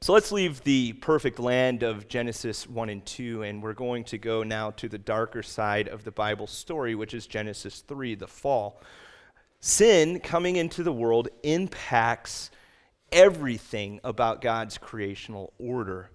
So 0.00 0.12
let's 0.12 0.32
leave 0.32 0.62
the 0.64 0.92
perfect 0.94 1.38
land 1.38 1.84
of 1.84 2.08
Genesis 2.08 2.68
1 2.68 2.88
and 2.88 3.06
2, 3.06 3.42
and 3.44 3.62
we're 3.62 3.74
going 3.74 4.04
to 4.04 4.18
go 4.18 4.42
now 4.42 4.70
to 4.72 4.88
the 4.88 4.98
darker 4.98 5.42
side 5.42 5.86
of 5.86 6.02
the 6.02 6.12
Bible 6.12 6.46
story, 6.48 6.96
which 6.96 7.14
is 7.14 7.26
Genesis 7.26 7.80
3, 7.86 8.16
the 8.16 8.26
fall. 8.26 8.80
Sin 9.60 10.18
coming 10.20 10.56
into 10.56 10.82
the 10.82 10.92
world 10.92 11.28
impacts 11.44 12.50
everything 13.12 14.00
about 14.02 14.40
God's 14.40 14.78
creational 14.78 15.52
order. 15.58 16.10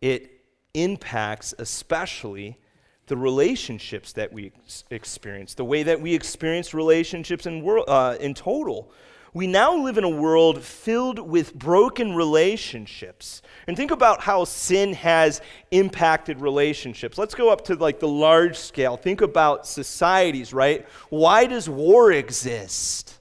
It 0.00 0.39
impacts 0.74 1.54
especially 1.58 2.58
the 3.06 3.16
relationships 3.16 4.12
that 4.12 4.32
we 4.32 4.52
experience, 4.90 5.54
the 5.54 5.64
way 5.64 5.82
that 5.82 6.00
we 6.00 6.14
experience 6.14 6.72
relationships 6.72 7.44
in, 7.44 7.60
wor- 7.60 7.88
uh, 7.90 8.14
in 8.14 8.34
total. 8.34 8.92
We 9.32 9.46
now 9.46 9.76
live 9.76 9.98
in 9.98 10.04
a 10.04 10.08
world 10.08 10.62
filled 10.62 11.18
with 11.18 11.54
broken 11.54 12.14
relationships. 12.14 13.42
And 13.66 13.76
think 13.76 13.90
about 13.90 14.20
how 14.20 14.44
sin 14.44 14.92
has 14.94 15.40
impacted 15.70 16.40
relationships. 16.40 17.18
Let's 17.18 17.34
go 17.34 17.50
up 17.50 17.64
to 17.66 17.74
like 17.74 18.00
the 18.00 18.08
large 18.08 18.56
scale. 18.56 18.96
Think 18.96 19.20
about 19.20 19.66
societies, 19.66 20.52
right? 20.52 20.86
Why 21.10 21.46
does 21.46 21.68
war 21.68 22.12
exist? 22.12 23.18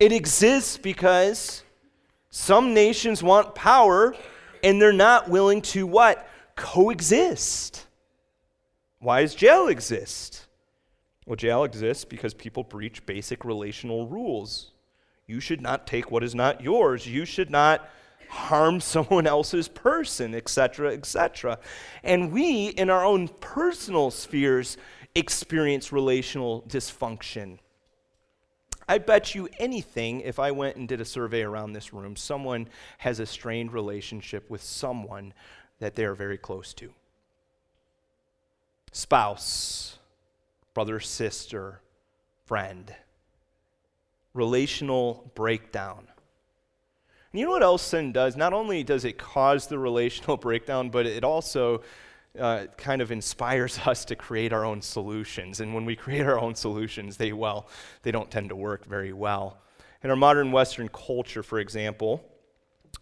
It 0.00 0.12
exists 0.12 0.76
because 0.76 1.62
some 2.30 2.74
nations 2.74 3.22
want 3.22 3.54
power 3.54 4.14
and 4.64 4.80
they're 4.80 4.92
not 4.92 5.28
willing 5.28 5.60
to 5.60 5.86
what? 5.86 6.26
Coexist. 6.56 7.86
Why 8.98 9.20
does 9.20 9.34
jail 9.34 9.68
exist? 9.68 10.46
Well, 11.26 11.36
jail 11.36 11.64
exists 11.64 12.04
because 12.04 12.32
people 12.32 12.64
breach 12.64 13.04
basic 13.04 13.44
relational 13.44 14.08
rules. 14.08 14.72
You 15.26 15.38
should 15.38 15.60
not 15.60 15.86
take 15.86 16.10
what 16.10 16.24
is 16.24 16.34
not 16.34 16.62
yours. 16.62 17.06
You 17.06 17.26
should 17.26 17.50
not 17.50 17.88
harm 18.30 18.80
someone 18.80 19.26
else's 19.26 19.68
person, 19.68 20.34
etc., 20.34 20.92
etc. 20.92 21.58
And 22.02 22.32
we, 22.32 22.68
in 22.68 22.88
our 22.88 23.04
own 23.04 23.28
personal 23.28 24.10
spheres, 24.10 24.78
experience 25.14 25.92
relational 25.92 26.62
dysfunction. 26.62 27.58
I 28.88 28.98
bet 28.98 29.34
you 29.34 29.48
anything, 29.58 30.20
if 30.20 30.38
I 30.38 30.50
went 30.50 30.76
and 30.76 30.86
did 30.86 31.00
a 31.00 31.04
survey 31.04 31.42
around 31.42 31.72
this 31.72 31.92
room, 31.92 32.16
someone 32.16 32.68
has 32.98 33.20
a 33.20 33.26
strained 33.26 33.72
relationship 33.72 34.48
with 34.50 34.62
someone 34.62 35.32
that 35.80 35.94
they 35.94 36.04
are 36.04 36.14
very 36.14 36.38
close 36.38 36.74
to. 36.74 36.92
Spouse, 38.92 39.98
brother, 40.74 41.00
sister, 41.00 41.80
friend. 42.44 42.94
Relational 44.34 45.30
breakdown. 45.34 46.06
And 47.32 47.40
you 47.40 47.46
know 47.46 47.52
what 47.52 47.62
else 47.62 47.82
sin 47.82 48.12
does? 48.12 48.36
Not 48.36 48.52
only 48.52 48.84
does 48.84 49.04
it 49.04 49.18
cause 49.18 49.66
the 49.66 49.78
relational 49.78 50.36
breakdown, 50.38 50.90
but 50.90 51.06
it 51.06 51.24
also 51.24 51.82
uh, 52.38 52.66
kind 52.76 53.00
of 53.00 53.12
inspires 53.12 53.78
us 53.86 54.04
to 54.06 54.16
create 54.16 54.52
our 54.52 54.64
own 54.64 54.82
solutions. 54.82 55.60
And 55.60 55.74
when 55.74 55.84
we 55.84 55.96
create 55.96 56.26
our 56.26 56.38
own 56.38 56.54
solutions, 56.54 57.16
they, 57.16 57.32
well, 57.32 57.68
they 58.02 58.10
don't 58.10 58.30
tend 58.30 58.48
to 58.50 58.56
work 58.56 58.86
very 58.86 59.12
well. 59.12 59.58
In 60.02 60.10
our 60.10 60.16
modern 60.16 60.52
Western 60.52 60.88
culture, 60.88 61.42
for 61.42 61.58
example, 61.58 62.22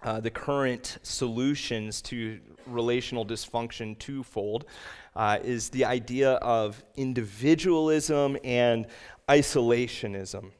uh, 0.02 0.20
the 0.20 0.30
current 0.30 0.98
solutions 1.02 2.00
to 2.02 2.40
relational 2.66 3.26
dysfunction 3.26 3.98
twofold 3.98 4.64
uh, 5.16 5.38
is 5.42 5.68
the 5.70 5.84
idea 5.84 6.32
of 6.34 6.82
individualism 6.96 8.36
and 8.44 8.86
isolationism. 9.28 10.50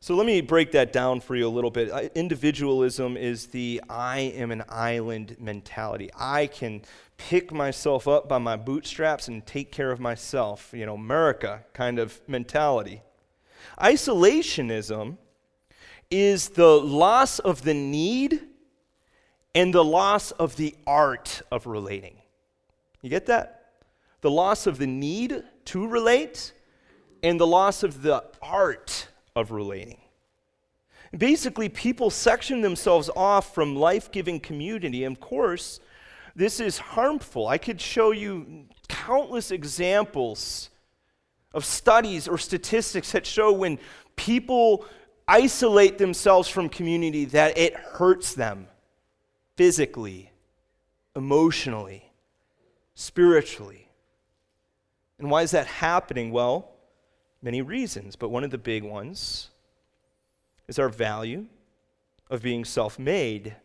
So 0.00 0.16
let 0.16 0.26
me 0.26 0.40
break 0.40 0.72
that 0.72 0.92
down 0.92 1.20
for 1.20 1.36
you 1.36 1.46
a 1.46 1.48
little 1.48 1.70
bit. 1.70 1.90
Uh, 1.90 2.08
individualism 2.16 3.16
is 3.16 3.46
the 3.46 3.80
I 3.88 4.18
am 4.18 4.50
an 4.50 4.64
island 4.68 5.36
mentality. 5.38 6.10
I 6.18 6.48
can 6.48 6.82
pick 7.28 7.52
myself 7.52 8.08
up 8.08 8.28
by 8.28 8.38
my 8.38 8.56
bootstraps 8.56 9.28
and 9.28 9.46
take 9.46 9.70
care 9.70 9.92
of 9.92 10.00
myself, 10.00 10.70
you 10.72 10.84
know, 10.84 10.94
America 10.94 11.64
kind 11.72 11.98
of 11.98 12.20
mentality. 12.26 13.00
Isolationism 13.78 15.16
is 16.10 16.50
the 16.50 16.80
loss 16.80 17.38
of 17.38 17.62
the 17.62 17.74
need 17.74 18.42
and 19.54 19.72
the 19.72 19.84
loss 19.84 20.32
of 20.32 20.56
the 20.56 20.74
art 20.84 21.42
of 21.52 21.66
relating. 21.66 22.16
You 23.02 23.10
get 23.10 23.26
that? 23.26 23.70
The 24.20 24.30
loss 24.30 24.66
of 24.66 24.78
the 24.78 24.86
need 24.86 25.44
to 25.66 25.86
relate 25.86 26.52
and 27.22 27.38
the 27.38 27.46
loss 27.46 27.84
of 27.84 28.02
the 28.02 28.24
art 28.42 29.08
of 29.36 29.52
relating. 29.52 30.00
Basically, 31.16 31.68
people 31.68 32.10
section 32.10 32.62
themselves 32.62 33.10
off 33.14 33.54
from 33.54 33.76
life 33.76 34.10
giving 34.10 34.40
community. 34.40 35.04
And 35.04 35.16
of 35.16 35.20
course, 35.20 35.78
this 36.34 36.60
is 36.60 36.78
harmful. 36.78 37.46
I 37.46 37.58
could 37.58 37.80
show 37.80 38.10
you 38.10 38.66
countless 38.88 39.50
examples 39.50 40.70
of 41.52 41.64
studies 41.64 42.28
or 42.28 42.38
statistics 42.38 43.12
that 43.12 43.26
show 43.26 43.52
when 43.52 43.78
people 44.16 44.86
isolate 45.28 45.98
themselves 45.98 46.48
from 46.48 46.68
community 46.68 47.24
that 47.26 47.56
it 47.56 47.74
hurts 47.74 48.34
them 48.34 48.66
physically, 49.56 50.30
emotionally, 51.14 52.10
spiritually. 52.94 53.88
And 55.18 55.30
why 55.30 55.42
is 55.42 55.52
that 55.52 55.66
happening? 55.66 56.32
Well, 56.32 56.70
many 57.42 57.62
reasons, 57.62 58.16
but 58.16 58.30
one 58.30 58.44
of 58.44 58.50
the 58.50 58.58
big 58.58 58.82
ones 58.82 59.50
is 60.68 60.78
our 60.78 60.88
value 60.88 61.46
of 62.30 62.42
being 62.42 62.64
self 62.64 62.98
made, 62.98 63.56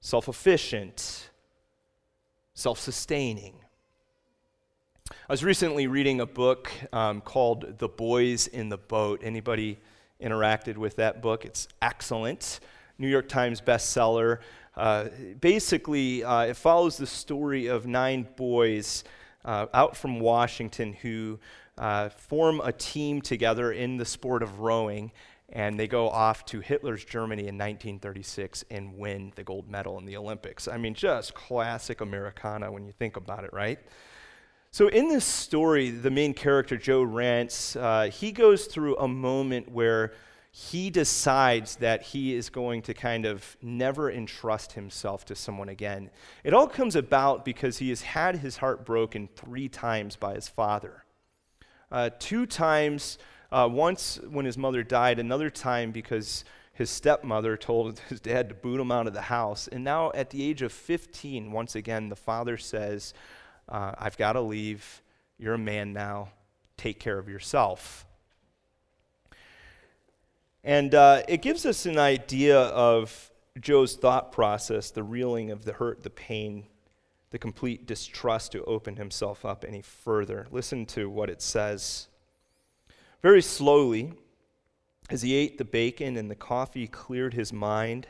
self 0.00 0.28
efficient, 0.28 1.30
self 2.58 2.80
sustaining. 2.80 3.54
I 5.12 5.32
was 5.32 5.44
recently 5.44 5.86
reading 5.86 6.20
a 6.20 6.26
book 6.26 6.72
um, 6.92 7.20
called 7.20 7.78
The 7.78 7.86
Boys 7.86 8.48
in 8.48 8.68
the 8.68 8.76
Boat. 8.76 9.20
Anybody 9.22 9.78
interacted 10.20 10.76
with 10.76 10.96
that 10.96 11.22
book? 11.22 11.44
It's 11.44 11.68
excellent. 11.80 12.58
New 12.98 13.06
York 13.06 13.28
Times 13.28 13.60
bestseller. 13.60 14.40
Uh, 14.76 15.04
basically, 15.40 16.24
uh, 16.24 16.46
it 16.46 16.56
follows 16.56 16.96
the 16.96 17.06
story 17.06 17.68
of 17.68 17.86
nine 17.86 18.26
boys 18.34 19.04
uh, 19.44 19.66
out 19.72 19.96
from 19.96 20.18
Washington 20.18 20.94
who 20.94 21.38
uh, 21.78 22.08
form 22.08 22.60
a 22.64 22.72
team 22.72 23.22
together 23.22 23.70
in 23.70 23.98
the 23.98 24.04
sport 24.04 24.42
of 24.42 24.58
rowing, 24.58 25.12
and 25.50 25.78
they 25.78 25.88
go 25.88 26.08
off 26.10 26.44
to 26.46 26.60
Hitler's 26.60 27.04
Germany 27.04 27.42
in 27.42 27.56
1936 27.56 28.64
and 28.70 28.98
win 28.98 29.32
the 29.34 29.44
gold 29.44 29.68
medal 29.68 29.98
in 29.98 30.04
the 30.04 30.16
Olympics. 30.16 30.68
I 30.68 30.76
mean, 30.76 30.94
just 30.94 31.34
classic 31.34 32.00
Americana 32.00 32.70
when 32.70 32.84
you 32.84 32.92
think 32.92 33.16
about 33.16 33.44
it, 33.44 33.52
right? 33.52 33.78
So, 34.70 34.88
in 34.88 35.08
this 35.08 35.24
story, 35.24 35.90
the 35.90 36.10
main 36.10 36.34
character, 36.34 36.76
Joe 36.76 37.02
Rantz, 37.02 37.80
uh, 37.80 38.10
he 38.10 38.32
goes 38.32 38.66
through 38.66 38.98
a 38.98 39.08
moment 39.08 39.70
where 39.70 40.12
he 40.50 40.90
decides 40.90 41.76
that 41.76 42.02
he 42.02 42.34
is 42.34 42.50
going 42.50 42.82
to 42.82 42.92
kind 42.92 43.24
of 43.24 43.56
never 43.62 44.10
entrust 44.10 44.72
himself 44.72 45.24
to 45.26 45.34
someone 45.34 45.68
again. 45.68 46.10
It 46.44 46.52
all 46.52 46.66
comes 46.66 46.96
about 46.96 47.44
because 47.44 47.78
he 47.78 47.88
has 47.90 48.02
had 48.02 48.36
his 48.36 48.58
heart 48.58 48.84
broken 48.84 49.28
three 49.36 49.68
times 49.68 50.16
by 50.16 50.34
his 50.34 50.48
father. 50.48 51.04
Uh, 51.90 52.10
two 52.18 52.44
times, 52.44 53.18
uh, 53.50 53.68
once 53.70 54.20
when 54.28 54.44
his 54.44 54.58
mother 54.58 54.82
died, 54.82 55.18
another 55.18 55.50
time 55.50 55.90
because 55.90 56.44
his 56.72 56.90
stepmother 56.90 57.56
told 57.56 57.98
his 58.08 58.20
dad 58.20 58.48
to 58.48 58.54
boot 58.54 58.80
him 58.80 58.92
out 58.92 59.06
of 59.06 59.14
the 59.14 59.22
house. 59.22 59.68
And 59.68 59.84
now, 59.84 60.12
at 60.14 60.30
the 60.30 60.42
age 60.42 60.62
of 60.62 60.72
15, 60.72 61.50
once 61.50 61.74
again, 61.74 62.08
the 62.08 62.16
father 62.16 62.56
says, 62.56 63.14
uh, 63.68 63.92
I've 63.98 64.16
got 64.16 64.34
to 64.34 64.40
leave. 64.40 65.02
You're 65.38 65.54
a 65.54 65.58
man 65.58 65.92
now. 65.92 66.30
Take 66.76 67.00
care 67.00 67.18
of 67.18 67.28
yourself. 67.28 68.06
And 70.64 70.94
uh, 70.94 71.22
it 71.28 71.42
gives 71.42 71.66
us 71.66 71.86
an 71.86 71.98
idea 71.98 72.58
of 72.58 73.30
Joe's 73.60 73.96
thought 73.96 74.32
process, 74.32 74.90
the 74.90 75.02
reeling 75.02 75.50
of 75.50 75.64
the 75.64 75.72
hurt, 75.72 76.02
the 76.02 76.10
pain, 76.10 76.66
the 77.30 77.38
complete 77.38 77.86
distrust 77.86 78.52
to 78.52 78.64
open 78.64 78.96
himself 78.96 79.44
up 79.44 79.64
any 79.66 79.82
further. 79.82 80.46
Listen 80.50 80.86
to 80.86 81.10
what 81.10 81.30
it 81.30 81.42
says. 81.42 82.08
Very 83.22 83.42
slowly, 83.42 84.12
as 85.10 85.22
he 85.22 85.34
ate 85.34 85.58
the 85.58 85.64
bacon 85.64 86.16
and 86.16 86.30
the 86.30 86.36
coffee 86.36 86.86
cleared 86.86 87.34
his 87.34 87.52
mind, 87.52 88.06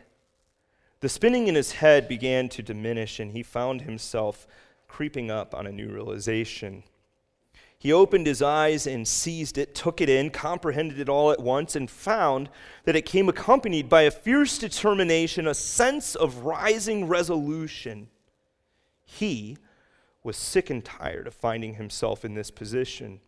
the 1.01 1.09
spinning 1.09 1.47
in 1.47 1.55
his 1.55 1.73
head 1.73 2.09
began 2.09 2.49
to 2.51 2.63
diminish, 2.63 3.21
and 3.21 3.33
he 3.33 3.43
found 3.43 3.83
himself 3.83 4.47
creeping 4.89 5.31
up 5.31 5.55
on 5.55 5.67
a 5.67 5.73
new 5.73 5.89
realization. 5.89 6.83
He 7.79 7.93
opened 7.93 8.27
his 8.27 8.43
eyes 8.43 8.89
and 8.89 9.07
seized 9.07 9.57
it, 9.57 9.75
took 9.75 10.01
it 10.01 10.09
in, 10.09 10.31
comprehended 10.31 10.99
it 10.99 11.09
all 11.09 11.31
at 11.31 11.41
once, 11.41 11.77
and 11.77 11.89
found 11.89 12.51
that 12.85 12.97
it 12.97 13.07
came 13.07 13.29
accompanied 13.29 13.89
by 13.89 14.03
a 14.03 14.11
fierce 14.11 14.59
determination, 14.59 15.47
a 15.47 15.55
sense 15.55 16.17
of 16.17 16.39
rising 16.39 17.07
resolution. 17.07 18.09
He 19.05 19.57
was 20.25 20.37
sick 20.37 20.69
and 20.69 20.85
tired 20.85 21.29
of 21.29 21.35
finding 21.35 21.75
himself 21.75 22.25
in 22.25 22.35
this 22.35 22.51
position, 22.51 23.21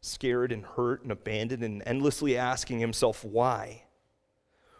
scared 0.00 0.52
and 0.52 0.64
hurt 0.64 1.02
and 1.02 1.12
abandoned, 1.12 1.62
and 1.62 1.82
endlessly 1.86 2.36
asking 2.36 2.80
himself 2.80 3.24
why. 3.24 3.84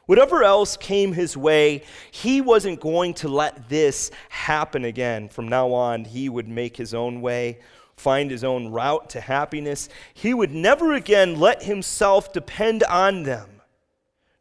Whatever 0.06 0.42
else 0.42 0.76
came 0.76 1.12
his 1.12 1.36
way, 1.36 1.84
he 2.10 2.40
wasn't 2.40 2.80
going 2.80 3.14
to 3.14 3.28
let 3.28 3.68
this 3.68 4.10
happen 4.28 4.84
again. 4.84 5.28
From 5.28 5.46
now 5.46 5.72
on, 5.72 6.04
he 6.04 6.28
would 6.28 6.48
make 6.48 6.76
his 6.76 6.94
own 6.94 7.20
way, 7.20 7.60
find 7.96 8.30
his 8.30 8.42
own 8.42 8.72
route 8.72 9.10
to 9.10 9.20
happiness. 9.20 9.88
He 10.12 10.34
would 10.34 10.50
never 10.50 10.94
again 10.94 11.38
let 11.38 11.62
himself 11.62 12.32
depend 12.32 12.82
on 12.84 13.22
them, 13.22 13.60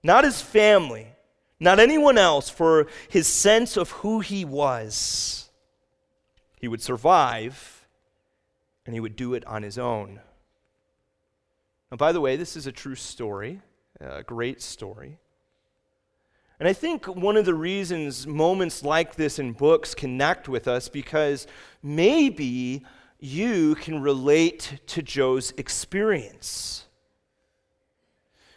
not 0.01 0.24
his 0.24 0.41
family, 0.41 1.09
not 1.59 1.79
anyone 1.79 2.17
else, 2.17 2.50
for 2.50 2.88
his 3.09 3.27
sense 3.27 3.77
of 3.77 3.91
who 3.91 4.21
he 4.21 4.45
was. 4.45 5.51
He 6.59 6.67
would 6.67 6.81
survive, 6.81 7.86
and 8.86 8.95
he 8.95 9.00
would 9.00 9.15
do 9.15 9.33
it 9.33 9.45
on 9.45 9.62
his 9.62 9.77
own. 9.77 10.21
Now, 11.91 11.98
by 11.98 12.12
the 12.12 12.22
way, 12.22 12.36
this 12.36 12.55
is 12.55 12.67
a 12.67 12.72
true 12.72 12.96
story, 12.96 13.62
a 14.00 14.24
great 14.24 14.62
story. 14.62 15.17
And 16.60 16.67
I 16.67 16.74
think 16.74 17.08
one 17.08 17.38
of 17.38 17.46
the 17.46 17.53
reasons 17.53 18.27
moments 18.27 18.84
like 18.84 19.15
this 19.15 19.39
in 19.39 19.53
books 19.53 19.96
connect 19.96 20.49
with 20.49 20.67
us 20.67 20.89
because 20.89 21.47
maybe 21.82 22.84
you 23.19 23.75
can 23.75 24.02
relate 24.02 24.80
to 24.88 25.02
Joe's 25.02 25.52
experience. 25.58 26.86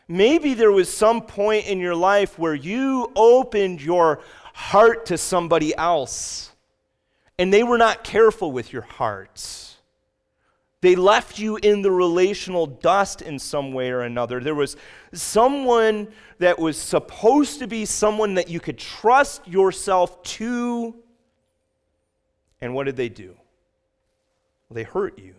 Maybe 0.09 0.55
there 0.55 0.73
was 0.73 0.93
some 0.93 1.23
point 1.23 1.67
in 1.67 1.79
your 1.79 1.95
life 1.95 2.39
where 2.39 2.55
you 2.55 3.13
opened 3.15 3.81
your 3.81 4.21
heart 4.53 5.07
to 5.07 5.17
somebody 5.17 5.75
else 5.77 6.51
and 7.39 7.53
they 7.53 7.63
were 7.63 7.79
not 7.79 8.05
careful 8.05 8.53
with 8.53 8.73
your 8.73 8.83
heart. 8.83 9.72
They 10.83 10.97
left 10.97 11.39
you 11.39 11.57
in 11.63 11.83
the 11.83 11.93
relational 11.93 12.67
dust 12.67 13.23
in 13.23 13.39
some 13.39 13.73
way 13.73 13.91
or 13.91 14.01
another. 14.01 14.41
There 14.41 14.55
was 14.55 14.77
someone 15.13 16.09
that 16.39 16.59
was 16.59 16.77
supposed 16.77 17.61
to 17.61 17.69
be 17.69 17.85
someone 17.85 18.35
that 18.35 18.49
you 18.49 18.59
could 18.59 18.79
trust 18.79 19.47
yourself 19.47 20.21
to. 20.25 20.97
And 22.61 22.75
what 22.75 22.85
did 22.85 22.97
they 22.97 23.09
do? 23.09 23.37
Well, 24.69 24.75
they 24.75 24.83
hurt 24.83 25.21
you. 25.21 25.37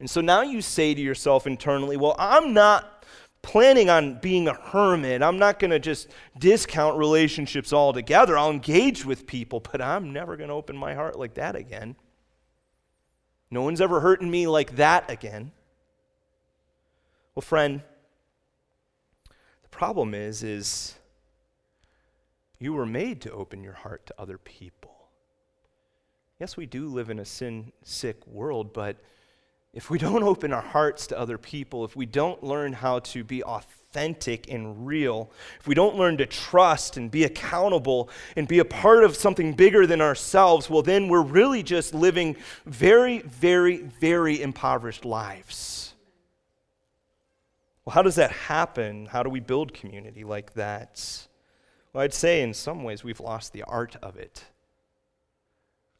And 0.00 0.10
so 0.10 0.20
now 0.20 0.42
you 0.42 0.60
say 0.60 0.92
to 0.92 1.00
yourself 1.00 1.46
internally, 1.46 1.96
well, 1.96 2.16
I'm 2.18 2.52
not 2.52 3.04
planning 3.42 3.90
on 3.90 4.18
being 4.18 4.48
a 4.48 4.54
hermit. 4.54 5.22
I'm 5.22 5.38
not 5.38 5.60
going 5.60 5.70
to 5.70 5.78
just 5.78 6.08
discount 6.36 6.98
relationships 6.98 7.72
altogether. 7.72 8.36
I'll 8.36 8.50
engage 8.50 9.04
with 9.04 9.24
people, 9.24 9.60
but 9.60 9.80
I'm 9.80 10.12
never 10.12 10.36
going 10.36 10.48
to 10.48 10.54
open 10.54 10.76
my 10.76 10.94
heart 10.94 11.16
like 11.16 11.34
that 11.34 11.54
again. 11.54 11.94
No 13.50 13.62
one's 13.62 13.80
ever 13.80 14.00
hurting 14.00 14.30
me 14.30 14.46
like 14.46 14.76
that 14.76 15.10
again. 15.10 15.52
Well, 17.34 17.42
friend, 17.42 17.82
the 19.62 19.68
problem 19.70 20.14
is 20.14 20.42
is 20.42 20.94
you 22.58 22.72
were 22.72 22.86
made 22.86 23.20
to 23.22 23.32
open 23.32 23.62
your 23.62 23.72
heart 23.74 24.06
to 24.06 24.14
other 24.18 24.38
people. 24.38 24.94
Yes, 26.40 26.56
we 26.56 26.66
do 26.66 26.88
live 26.88 27.10
in 27.10 27.18
a 27.18 27.24
sin 27.24 27.72
sick 27.82 28.26
world, 28.26 28.72
but 28.72 28.96
if 29.72 29.90
we 29.90 29.98
don't 29.98 30.22
open 30.22 30.52
our 30.52 30.62
hearts 30.62 31.06
to 31.08 31.18
other 31.18 31.38
people, 31.38 31.84
if 31.84 31.96
we 31.96 32.06
don't 32.06 32.42
learn 32.42 32.72
how 32.72 33.00
to 33.00 33.24
be 33.24 33.42
authentic, 33.42 33.83
authentic 33.94 34.50
and 34.50 34.86
real, 34.86 35.30
if 35.60 35.68
we 35.68 35.74
don't 35.74 35.96
learn 35.96 36.16
to 36.16 36.26
trust 36.26 36.96
and 36.96 37.10
be 37.10 37.22
accountable 37.22 38.10
and 38.34 38.48
be 38.48 38.58
a 38.58 38.64
part 38.64 39.04
of 39.04 39.14
something 39.14 39.52
bigger 39.52 39.86
than 39.86 40.00
ourselves, 40.00 40.68
well, 40.68 40.82
then 40.82 41.08
we're 41.08 41.22
really 41.22 41.62
just 41.62 41.94
living 41.94 42.36
very, 42.66 43.20
very, 43.20 43.76
very 43.76 44.42
impoverished 44.42 45.04
lives. 45.04 45.94
Well, 47.84 47.94
how 47.94 48.02
does 48.02 48.16
that 48.16 48.32
happen? 48.32 49.06
How 49.06 49.22
do 49.22 49.30
we 49.30 49.40
build 49.40 49.72
community 49.72 50.24
like 50.24 50.54
that? 50.54 51.28
Well, 51.92 52.02
I'd 52.02 52.14
say 52.14 52.42
in 52.42 52.52
some 52.52 52.82
ways 52.82 53.04
we've 53.04 53.20
lost 53.20 53.52
the 53.52 53.62
art 53.62 53.96
of 54.02 54.16
it. 54.16 54.44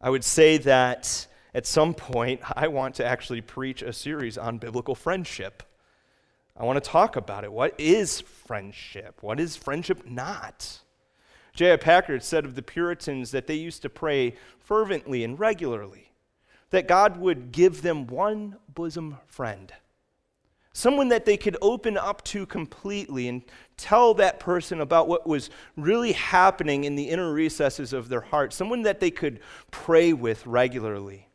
I 0.00 0.11
would 0.11 0.24
say 0.24 0.59
that 0.59 1.28
at 1.54 1.64
some 1.64 1.94
point 1.94 2.40
I 2.57 2.66
want 2.66 2.96
to 2.96 3.07
actually 3.07 3.40
preach 3.40 3.83
a 3.83 3.92
series 3.92 4.37
on 4.37 4.59
biblical 4.59 4.96
friendship. 4.96 5.62
I 6.56 6.64
want 6.64 6.82
to 6.82 6.90
talk 6.90 7.16
about 7.16 7.44
it. 7.44 7.52
What 7.52 7.74
is 7.78 8.20
friendship? 8.20 9.22
What 9.22 9.40
is 9.40 9.56
friendship 9.56 10.06
not? 10.06 10.80
J.I. 11.54 11.76
Packer 11.76 12.20
said 12.20 12.44
of 12.44 12.54
the 12.54 12.62
Puritans 12.62 13.30
that 13.32 13.46
they 13.46 13.54
used 13.54 13.82
to 13.82 13.88
pray 13.88 14.34
fervently 14.58 15.24
and 15.24 15.38
regularly 15.38 16.12
that 16.70 16.88
God 16.88 17.16
would 17.18 17.52
give 17.52 17.82
them 17.82 18.06
one 18.06 18.56
bosom 18.72 19.18
friend, 19.26 19.72
someone 20.72 21.08
that 21.08 21.24
they 21.24 21.36
could 21.36 21.56
open 21.62 21.96
up 21.96 22.24
to 22.24 22.46
completely 22.46 23.28
and 23.28 23.42
tell 23.76 24.14
that 24.14 24.40
person 24.40 24.80
about 24.80 25.06
what 25.06 25.26
was 25.26 25.50
really 25.76 26.12
happening 26.12 26.82
in 26.82 26.96
the 26.96 27.08
inner 27.10 27.32
recesses 27.32 27.92
of 27.92 28.08
their 28.08 28.22
heart, 28.22 28.52
someone 28.52 28.82
that 28.82 28.98
they 28.98 29.10
could 29.10 29.38
pray 29.70 30.12
with 30.12 30.44
regularly. 30.46 31.28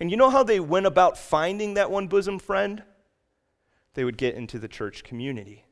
And 0.00 0.10
you 0.10 0.16
know 0.16 0.30
how 0.30 0.42
they 0.42 0.58
went 0.58 0.86
about 0.86 1.18
finding 1.18 1.74
that 1.74 1.90
one 1.90 2.08
bosom 2.08 2.40
friend? 2.40 2.82
They 3.94 4.04
would 4.04 4.16
get 4.16 4.34
into 4.34 4.58
the 4.58 4.68
church 4.68 5.04
community. 5.04 5.64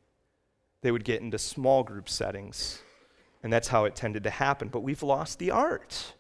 They 0.83 0.91
would 0.91 1.05
get 1.05 1.21
into 1.21 1.39
small 1.39 1.83
group 1.83 2.09
settings. 2.09 2.81
And 3.43 3.53
that's 3.53 3.69
how 3.69 3.85
it 3.85 3.95
tended 3.95 4.25
to 4.25 4.31
happen. 4.31 4.69
But 4.69 4.81
we've 4.81 5.03
lost 5.03 5.39
the 5.39 5.51
art, 5.51 6.15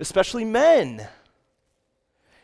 especially 0.00 0.44
men. 0.44 1.06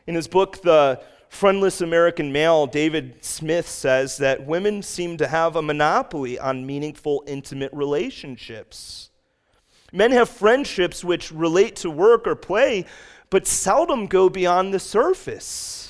In 0.07 0.15
his 0.15 0.29
book, 0.29 0.61
The 0.63 1.01
Friendless 1.31 1.81
American 1.81 2.31
Male, 2.31 2.67
David 2.67 3.25
Smith 3.25 3.69
says 3.69 4.19
that 4.19 4.47
women 4.47 4.83
seem 4.83 5.17
to 5.17 5.27
have 5.27 5.57
a 5.57 5.63
monopoly 5.63 6.39
on 6.39 6.65
meaningful, 6.65 7.25
intimate 7.27 7.73
relationships. 7.73 9.11
Men 9.93 10.13
have 10.13 10.29
friendships 10.29 11.03
which 11.03 11.33
relate 11.33 11.77
to 11.77 11.91
work 11.91 12.27
or 12.27 12.37
play, 12.37 12.85
but 13.31 13.47
seldom 13.47 14.07
go 14.07 14.29
beyond 14.29 14.73
the 14.73 14.79
surface. 14.79 15.84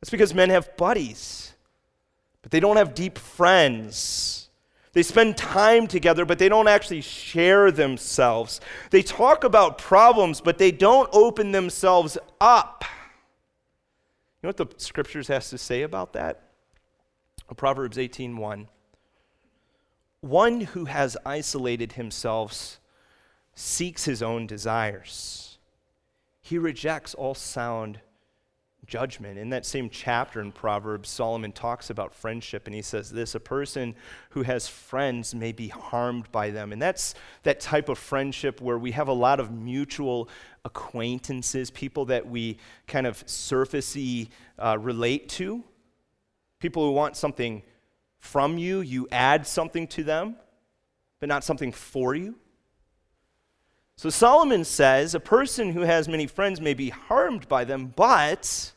That's 0.00 0.10
because 0.10 0.32
men 0.34 0.50
have 0.50 0.76
buddies, 0.76 1.54
but 2.42 2.50
they 2.50 2.60
don't 2.60 2.76
have 2.76 2.94
deep 2.94 3.18
friends. 3.18 4.48
They 4.92 5.02
spend 5.02 5.36
time 5.36 5.86
together, 5.86 6.24
but 6.24 6.38
they 6.38 6.48
don't 6.48 6.66
actually 6.66 7.02
share 7.02 7.70
themselves. 7.70 8.60
They 8.90 9.02
talk 9.02 9.44
about 9.44 9.78
problems, 9.78 10.40
but 10.40 10.58
they 10.58 10.72
don't 10.72 11.08
open 11.12 11.52
themselves 11.52 12.18
up. 12.40 12.84
You 14.42 14.46
know 14.46 14.48
what 14.48 14.56
the 14.56 14.68
scriptures 14.78 15.28
has 15.28 15.50
to 15.50 15.58
say 15.58 15.82
about 15.82 16.14
that? 16.14 16.42
Proverbs 17.56 17.98
18:1. 17.98 18.68
One 20.22 20.60
who 20.62 20.86
has 20.86 21.16
isolated 21.26 21.92
himself 21.92 22.80
seeks 23.54 24.04
his 24.04 24.22
own 24.22 24.46
desires. 24.46 25.58
He 26.40 26.58
rejects 26.58 27.14
all 27.14 27.34
sound 27.34 28.00
judgment. 28.86 29.38
In 29.38 29.50
that 29.50 29.64
same 29.64 29.88
chapter 29.88 30.40
in 30.40 30.52
Proverbs, 30.52 31.08
Solomon 31.08 31.52
talks 31.52 31.90
about 31.90 32.14
friendship, 32.14 32.66
and 32.66 32.74
he 32.74 32.82
says 32.82 33.10
this 33.10 33.34
a 33.34 33.40
person 33.40 33.94
who 34.30 34.42
has 34.42 34.68
friends 34.68 35.34
may 35.34 35.52
be 35.52 35.68
harmed 35.68 36.30
by 36.32 36.50
them. 36.50 36.72
And 36.72 36.80
that's 36.80 37.14
that 37.42 37.60
type 37.60 37.88
of 37.88 37.98
friendship 37.98 38.60
where 38.60 38.78
we 38.78 38.92
have 38.92 39.08
a 39.08 39.12
lot 39.12 39.40
of 39.40 39.50
mutual 39.50 40.28
acquaintances, 40.64 41.70
people 41.70 42.06
that 42.06 42.26
we 42.26 42.58
kind 42.86 43.06
of 43.06 43.24
surfacey 43.26 44.28
uh, 44.58 44.76
relate 44.78 45.28
to, 45.30 45.62
people 46.58 46.84
who 46.84 46.92
want 46.92 47.16
something 47.16 47.62
from 48.18 48.58
you, 48.58 48.80
you 48.80 49.08
add 49.10 49.46
something 49.46 49.86
to 49.88 50.04
them, 50.04 50.36
but 51.18 51.28
not 51.28 51.44
something 51.44 51.72
for 51.72 52.14
you. 52.14 52.34
So 54.00 54.08
Solomon 54.08 54.64
says 54.64 55.14
a 55.14 55.20
person 55.20 55.74
who 55.74 55.82
has 55.82 56.08
many 56.08 56.26
friends 56.26 56.58
may 56.58 56.72
be 56.72 56.88
harmed 56.88 57.46
by 57.50 57.64
them, 57.64 57.92
but 57.94 58.72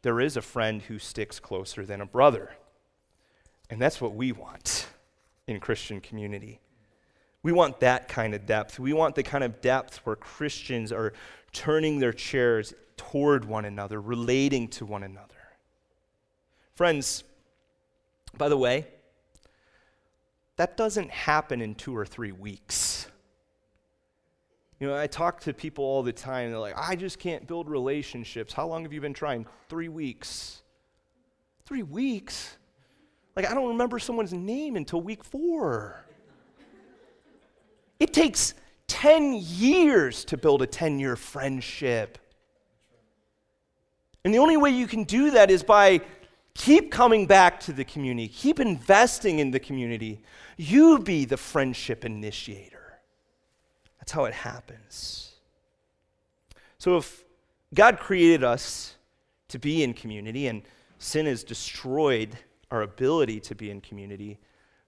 there 0.00 0.20
is 0.20 0.38
a 0.38 0.40
friend 0.40 0.80
who 0.80 0.98
sticks 0.98 1.38
closer 1.38 1.84
than 1.84 2.00
a 2.00 2.06
brother. 2.06 2.56
And 3.68 3.78
that's 3.78 4.00
what 4.00 4.14
we 4.14 4.32
want 4.32 4.86
in 5.46 5.60
Christian 5.60 6.00
community. 6.00 6.60
We 7.42 7.52
want 7.52 7.78
that 7.80 8.08
kind 8.08 8.34
of 8.34 8.46
depth. 8.46 8.78
We 8.78 8.94
want 8.94 9.16
the 9.16 9.22
kind 9.22 9.44
of 9.44 9.60
depth 9.60 9.98
where 10.06 10.16
Christians 10.16 10.92
are 10.92 11.12
turning 11.52 11.98
their 11.98 12.14
chairs 12.14 12.72
toward 12.96 13.44
one 13.44 13.66
another, 13.66 14.00
relating 14.00 14.68
to 14.68 14.86
one 14.86 15.02
another. 15.02 15.34
Friends, 16.74 17.22
by 18.38 18.48
the 18.48 18.56
way, 18.56 18.86
that 20.56 20.78
doesn't 20.78 21.10
happen 21.10 21.60
in 21.60 21.74
two 21.74 21.94
or 21.94 22.06
three 22.06 22.32
weeks. 22.32 23.08
You 24.78 24.88
know, 24.88 24.96
I 24.96 25.06
talk 25.06 25.40
to 25.40 25.54
people 25.54 25.84
all 25.84 26.02
the 26.02 26.12
time. 26.12 26.50
They're 26.50 26.58
like, 26.58 26.76
I 26.76 26.96
just 26.96 27.18
can't 27.18 27.46
build 27.46 27.68
relationships. 27.68 28.52
How 28.52 28.66
long 28.66 28.82
have 28.82 28.92
you 28.92 29.00
been 29.00 29.14
trying? 29.14 29.46
Three 29.68 29.88
weeks. 29.88 30.62
Three 31.64 31.82
weeks? 31.82 32.56
Like, 33.34 33.50
I 33.50 33.54
don't 33.54 33.68
remember 33.68 33.98
someone's 33.98 34.34
name 34.34 34.76
until 34.76 35.00
week 35.00 35.24
four. 35.24 36.04
It 37.98 38.12
takes 38.12 38.54
10 38.88 39.40
years 39.42 40.24
to 40.26 40.36
build 40.36 40.60
a 40.60 40.66
10 40.66 40.98
year 40.98 41.16
friendship. 41.16 42.18
And 44.24 44.34
the 44.34 44.38
only 44.38 44.56
way 44.56 44.70
you 44.70 44.86
can 44.86 45.04
do 45.04 45.30
that 45.30 45.50
is 45.50 45.62
by 45.62 46.00
keep 46.54 46.90
coming 46.90 47.26
back 47.26 47.60
to 47.60 47.72
the 47.72 47.84
community, 47.84 48.28
keep 48.28 48.60
investing 48.60 49.38
in 49.38 49.50
the 49.50 49.60
community. 49.60 50.20
You 50.56 50.98
be 50.98 51.24
the 51.24 51.36
friendship 51.36 52.04
initiator. 52.04 52.75
That's 54.06 54.14
how 54.14 54.24
it 54.26 54.34
happens. 54.34 55.32
So 56.78 56.96
if 56.96 57.24
God 57.74 57.98
created 57.98 58.44
us 58.44 58.94
to 59.48 59.58
be 59.58 59.82
in 59.82 59.94
community 59.94 60.46
and 60.46 60.62
sin 60.98 61.26
has 61.26 61.42
destroyed 61.42 62.38
our 62.70 62.82
ability 62.82 63.40
to 63.40 63.56
be 63.56 63.68
in 63.68 63.80
community, 63.80 64.38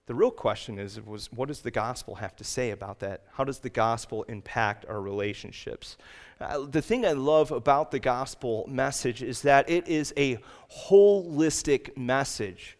the 0.05 0.15
real 0.15 0.31
question 0.31 0.79
is 0.79 1.01
was 1.01 1.29
what 1.33 1.49
does 1.49 1.59
the 1.59 1.69
gospel 1.69 2.15
have 2.15 2.33
to 2.37 2.45
say 2.45 2.71
about 2.71 2.99
that? 2.99 3.25
How 3.33 3.43
does 3.43 3.59
the 3.59 3.69
gospel 3.69 4.23
impact 4.23 4.85
our 4.87 5.01
relationships? 5.01 5.97
Uh, 6.39 6.59
the 6.59 6.81
thing 6.81 7.05
I 7.05 7.11
love 7.11 7.51
about 7.51 7.91
the 7.91 7.99
gospel 7.99 8.65
message 8.69 9.21
is 9.21 9.41
that 9.41 9.69
it 9.69 9.85
is 9.89 10.13
a 10.15 10.39
holistic 10.87 11.97
message. 11.97 12.77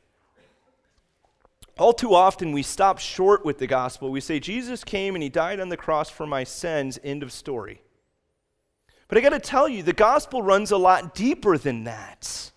All 1.80 1.94
too 1.94 2.14
often, 2.14 2.52
we 2.52 2.62
stop 2.62 3.00
short 3.00 3.46
with 3.46 3.58
the 3.58 3.66
gospel. 3.66 4.12
We 4.12 4.20
say, 4.20 4.42
Jesus 4.42 4.84
came 4.84 5.16
and 5.16 5.24
he 5.24 5.30
died 5.30 5.62
on 5.62 5.70
the 5.70 5.78
cross 5.78 6.10
for 6.10 6.28
my 6.28 6.44
sins, 6.44 7.00
end 7.06 7.24
of 7.24 7.32
story. 7.32 7.82
But 9.08 9.18
I 9.18 9.22
got 9.22 9.30
to 9.30 9.40
tell 9.40 9.70
you, 9.70 9.82
the 9.82 9.94
gospel 9.94 10.42
runs 10.42 10.72
a 10.72 10.78
lot 10.78 11.16
deeper 11.16 11.58
than 11.58 11.86
that. 11.86 12.52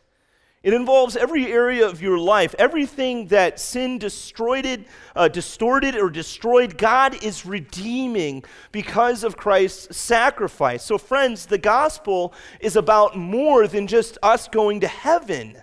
It 0.65 0.75
involves 0.75 1.17
every 1.17 1.53
area 1.53 1.89
of 1.89 2.03
your 2.03 2.19
life. 2.19 2.53
Everything 2.59 3.29
that 3.29 3.61
sin 3.61 3.99
destroyed, 3.99 4.87
uh, 5.15 5.29
distorted, 5.29 5.95
or 5.95 6.11
destroyed, 6.11 6.77
God 6.77 7.23
is 7.23 7.47
redeeming 7.47 8.43
because 8.73 9.23
of 9.23 9.37
Christ's 9.37 9.97
sacrifice. 9.97 10.85
So, 10.85 10.99
friends, 10.99 11.47
the 11.47 11.59
gospel 11.59 12.35
is 12.59 12.75
about 12.75 13.17
more 13.17 13.69
than 13.69 13.87
just 13.87 14.19
us 14.21 14.49
going 14.49 14.81
to 14.81 14.89
heaven, 14.89 15.63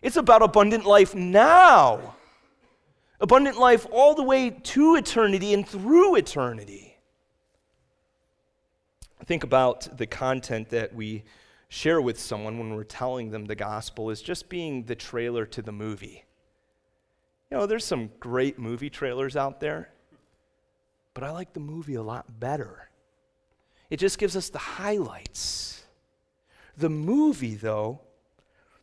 it's 0.00 0.16
about 0.16 0.42
abundant 0.42 0.86
life 0.86 1.12
now 1.12 2.14
abundant 3.20 3.58
life 3.58 3.86
all 3.90 4.14
the 4.14 4.22
way 4.22 4.50
to 4.50 4.96
eternity 4.96 5.52
and 5.52 5.68
through 5.68 6.16
eternity. 6.16 6.96
Think 9.26 9.44
about 9.44 9.98
the 9.98 10.06
content 10.06 10.70
that 10.70 10.94
we 10.94 11.24
share 11.68 12.00
with 12.00 12.18
someone 12.18 12.58
when 12.58 12.74
we're 12.74 12.84
telling 12.84 13.30
them 13.30 13.44
the 13.44 13.54
gospel 13.54 14.10
is 14.10 14.22
just 14.22 14.48
being 14.48 14.84
the 14.84 14.96
trailer 14.96 15.46
to 15.46 15.62
the 15.62 15.72
movie. 15.72 16.24
You 17.50 17.58
know, 17.58 17.66
there's 17.66 17.84
some 17.84 18.10
great 18.18 18.58
movie 18.58 18.90
trailers 18.90 19.36
out 19.36 19.60
there, 19.60 19.90
but 21.14 21.22
I 21.22 21.30
like 21.30 21.52
the 21.52 21.60
movie 21.60 21.94
a 21.94 22.02
lot 22.02 22.40
better. 22.40 22.88
It 23.90 23.98
just 23.98 24.18
gives 24.18 24.36
us 24.36 24.48
the 24.48 24.58
highlights. 24.58 25.84
The 26.76 26.88
movie, 26.88 27.56
though, 27.56 28.00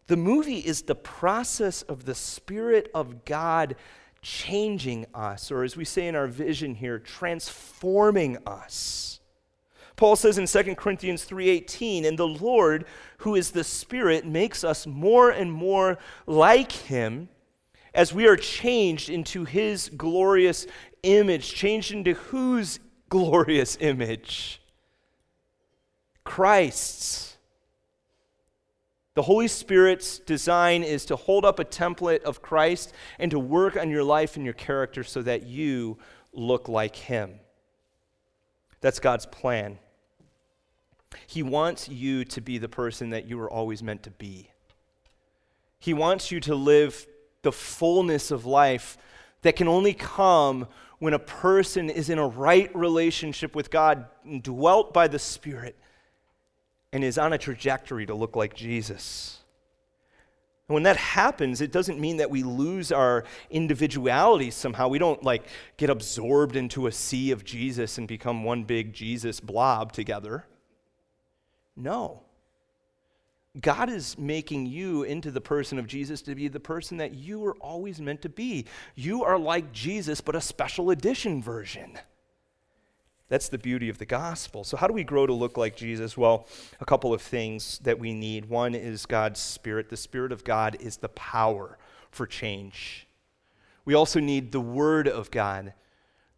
the 0.07 0.17
movie 0.17 0.59
is 0.59 0.83
the 0.83 0.95
process 0.95 1.81
of 1.81 2.05
the 2.05 2.15
Spirit 2.15 2.89
of 2.93 3.25
God 3.25 3.75
changing 4.21 5.05
us, 5.13 5.51
or 5.51 5.63
as 5.63 5.77
we 5.77 5.85
say 5.85 6.07
in 6.07 6.15
our 6.15 6.27
vision 6.27 6.75
here, 6.75 6.99
transforming 6.99 8.37
us. 8.45 9.19
Paul 9.95 10.15
says 10.15 10.37
in 10.37 10.45
2 10.45 10.77
Corinthians 10.77 11.23
3:18, 11.23 12.05
"And 12.05 12.19
the 12.19 12.27
Lord, 12.27 12.85
who 13.19 13.35
is 13.35 13.51
the 13.51 13.63
Spirit, 13.63 14.25
makes 14.25 14.63
us 14.63 14.85
more 14.85 15.31
and 15.31 15.51
more 15.51 15.97
like 16.27 16.71
him 16.71 17.29
as 17.93 18.13
we 18.13 18.27
are 18.27 18.37
changed 18.37 19.09
into 19.09 19.43
his 19.45 19.89
glorious 19.89 20.67
image." 21.01 21.53
Changed 21.53 21.91
into 21.91 22.13
whose 22.13 22.79
glorious 23.09 23.75
image? 23.79 24.61
Christ's. 26.23 27.36
The 29.17 29.23
Holy 29.23 29.47
Spirit's 29.47 30.19
design 30.19 30.83
is 30.83 31.03
to 31.05 31.15
hold 31.15 31.43
up 31.43 31.57
a 31.57 31.65
template 31.65 32.21
of 32.21 32.43
Christ 32.43 32.93
and 33.17 33.31
to 33.31 33.39
work 33.39 33.75
on 33.75 33.89
your 33.89 34.03
life 34.03 34.35
and 34.35 34.45
your 34.45 34.53
character 34.53 35.03
so 35.03 35.23
that 35.23 35.47
you 35.47 35.97
look 36.33 36.69
like 36.69 36.95
Him. 36.95 37.39
That's 38.79 38.99
God's 38.99 39.25
plan. 39.25 39.79
He 41.25 41.41
wants 41.41 41.89
you 41.89 42.25
to 42.25 42.41
be 42.41 42.59
the 42.59 42.69
person 42.69 43.09
that 43.09 43.25
you 43.25 43.39
were 43.39 43.49
always 43.49 43.81
meant 43.81 44.03
to 44.03 44.11
be. 44.11 44.51
He 45.79 45.95
wants 45.95 46.31
you 46.31 46.39
to 46.41 46.53
live 46.53 47.07
the 47.41 47.51
fullness 47.51 48.29
of 48.29 48.45
life 48.45 48.99
that 49.41 49.55
can 49.55 49.67
only 49.67 49.93
come 49.93 50.67
when 50.99 51.15
a 51.15 51.19
person 51.19 51.89
is 51.89 52.11
in 52.11 52.19
a 52.19 52.27
right 52.27 52.69
relationship 52.75 53.55
with 53.55 53.71
God, 53.71 54.05
and 54.23 54.43
dwelt 54.43 54.93
by 54.93 55.07
the 55.07 55.17
Spirit, 55.17 55.75
and 56.97 57.03
is 57.03 57.19
on 57.19 57.31
a 57.31 57.37
trajectory 57.37 58.07
to 58.07 58.15
look 58.15 58.35
like 58.35 58.55
Jesus. 58.55 59.41
And 60.67 60.73
when 60.73 60.81
that 60.81 60.97
happens, 60.97 61.61
it 61.61 61.71
doesn't 61.71 61.99
mean 61.99 62.17
that 62.17 62.31
we 62.31 62.41
lose 62.41 62.91
our 62.91 63.23
individuality 63.51 64.49
somehow. 64.49 64.87
We 64.87 64.97
don't 64.97 65.21
like 65.21 65.43
get 65.77 65.91
absorbed 65.91 66.55
into 66.55 66.87
a 66.87 66.91
sea 66.91 67.29
of 67.29 67.45
Jesus 67.45 67.99
and 67.99 68.07
become 68.07 68.43
one 68.43 68.63
big 68.63 68.93
Jesus 68.93 69.39
blob 69.39 69.91
together. 69.91 70.45
No. 71.75 72.23
God 73.61 73.91
is 73.91 74.17
making 74.17 74.65
you 74.65 75.03
into 75.03 75.29
the 75.29 75.39
person 75.39 75.77
of 75.77 75.85
Jesus 75.85 76.23
to 76.23 76.33
be 76.33 76.47
the 76.47 76.59
person 76.59 76.97
that 76.97 77.13
you 77.13 77.37
were 77.37 77.55
always 77.57 78.01
meant 78.01 78.23
to 78.23 78.29
be. 78.29 78.65
You 78.95 79.23
are 79.23 79.37
like 79.37 79.71
Jesus, 79.71 80.19
but 80.19 80.35
a 80.35 80.41
special 80.41 80.89
edition 80.89 81.43
version. 81.43 81.99
That's 83.29 83.49
the 83.49 83.57
beauty 83.57 83.89
of 83.89 83.97
the 83.97 84.05
gospel. 84.05 84.63
So, 84.63 84.77
how 84.77 84.87
do 84.87 84.93
we 84.93 85.03
grow 85.03 85.27
to 85.27 85.33
look 85.33 85.57
like 85.57 85.75
Jesus? 85.75 86.17
Well, 86.17 86.47
a 86.79 86.85
couple 86.85 87.13
of 87.13 87.21
things 87.21 87.79
that 87.79 87.99
we 87.99 88.13
need. 88.13 88.45
One 88.45 88.73
is 88.73 89.05
God's 89.05 89.39
Spirit. 89.39 89.89
The 89.89 89.97
Spirit 89.97 90.31
of 90.31 90.45
God 90.45 90.77
is 90.79 90.97
the 90.97 91.09
power 91.09 91.77
for 92.09 92.25
change. 92.25 93.07
We 93.83 93.93
also 93.93 94.19
need 94.19 94.51
the 94.51 94.61
Word 94.61 95.07
of 95.07 95.29
God. 95.29 95.73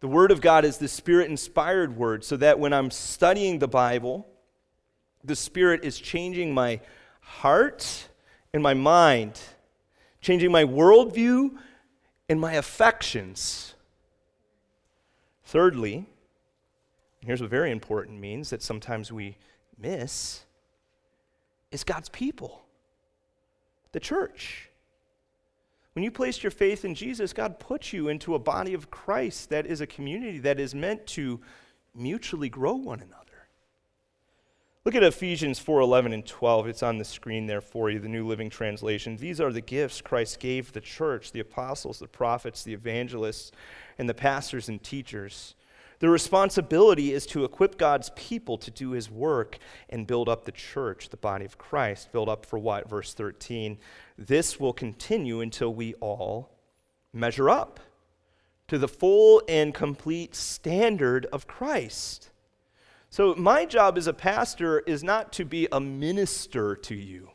The 0.00 0.08
Word 0.08 0.32
of 0.32 0.40
God 0.40 0.64
is 0.64 0.78
the 0.78 0.88
Spirit 0.88 1.30
inspired 1.30 1.96
Word, 1.96 2.24
so 2.24 2.36
that 2.38 2.58
when 2.58 2.72
I'm 2.72 2.90
studying 2.90 3.60
the 3.60 3.68
Bible, 3.68 4.26
the 5.22 5.36
Spirit 5.36 5.84
is 5.84 5.98
changing 5.98 6.52
my 6.52 6.80
heart 7.20 8.08
and 8.52 8.62
my 8.62 8.74
mind, 8.74 9.40
changing 10.20 10.50
my 10.50 10.64
worldview 10.64 11.56
and 12.28 12.40
my 12.40 12.54
affections. 12.54 13.74
Thirdly, 15.44 16.06
here's 17.24 17.40
what 17.40 17.50
very 17.50 17.70
important 17.70 18.18
means 18.18 18.50
that 18.50 18.62
sometimes 18.62 19.12
we 19.12 19.36
miss 19.78 20.44
is 21.70 21.84
God's 21.84 22.08
people, 22.08 22.62
the 23.92 24.00
church. 24.00 24.70
When 25.94 26.04
you 26.04 26.10
placed 26.10 26.42
your 26.42 26.50
faith 26.50 26.84
in 26.84 26.94
Jesus, 26.94 27.32
God 27.32 27.58
put 27.58 27.92
you 27.92 28.08
into 28.08 28.34
a 28.34 28.38
body 28.38 28.74
of 28.74 28.90
Christ 28.90 29.50
that 29.50 29.66
is 29.66 29.80
a 29.80 29.86
community 29.86 30.38
that 30.38 30.60
is 30.60 30.74
meant 30.74 31.06
to 31.08 31.40
mutually 31.94 32.48
grow 32.48 32.74
one 32.74 33.00
another. 33.00 33.16
Look 34.84 34.94
at 34.94 35.02
Ephesians 35.02 35.58
4 35.58 35.80
11 35.80 36.12
and 36.12 36.24
12. 36.24 36.68
It's 36.68 36.82
on 36.82 36.96
the 36.96 37.04
screen 37.04 37.46
there 37.46 37.60
for 37.60 37.90
you, 37.90 37.98
the 37.98 38.08
New 38.08 38.26
Living 38.26 38.48
Translation. 38.48 39.16
These 39.16 39.40
are 39.40 39.52
the 39.52 39.60
gifts 39.60 40.00
Christ 40.00 40.40
gave 40.40 40.72
the 40.72 40.80
church 40.80 41.32
the 41.32 41.40
apostles, 41.40 41.98
the 41.98 42.08
prophets, 42.08 42.62
the 42.62 42.72
evangelists, 42.72 43.52
and 43.98 44.08
the 44.08 44.14
pastors 44.14 44.70
and 44.70 44.82
teachers. 44.82 45.54
The 46.00 46.08
responsibility 46.08 47.12
is 47.12 47.26
to 47.26 47.44
equip 47.44 47.76
God's 47.76 48.10
people 48.16 48.56
to 48.58 48.70
do 48.70 48.92
his 48.92 49.10
work 49.10 49.58
and 49.90 50.06
build 50.06 50.30
up 50.30 50.44
the 50.44 50.52
church, 50.52 51.10
the 51.10 51.18
body 51.18 51.44
of 51.44 51.58
Christ. 51.58 52.10
Build 52.10 52.28
up 52.28 52.46
for 52.46 52.58
what? 52.58 52.88
Verse 52.88 53.12
13. 53.12 53.78
This 54.16 54.58
will 54.58 54.72
continue 54.72 55.42
until 55.42 55.74
we 55.74 55.92
all 55.94 56.56
measure 57.12 57.50
up 57.50 57.80
to 58.68 58.78
the 58.78 58.88
full 58.88 59.42
and 59.46 59.74
complete 59.74 60.34
standard 60.34 61.26
of 61.26 61.46
Christ. 61.46 62.30
So, 63.10 63.34
my 63.34 63.66
job 63.66 63.98
as 63.98 64.06
a 64.06 64.14
pastor 64.14 64.80
is 64.80 65.04
not 65.04 65.32
to 65.34 65.44
be 65.44 65.68
a 65.70 65.80
minister 65.80 66.76
to 66.76 66.94
you. 66.94 67.30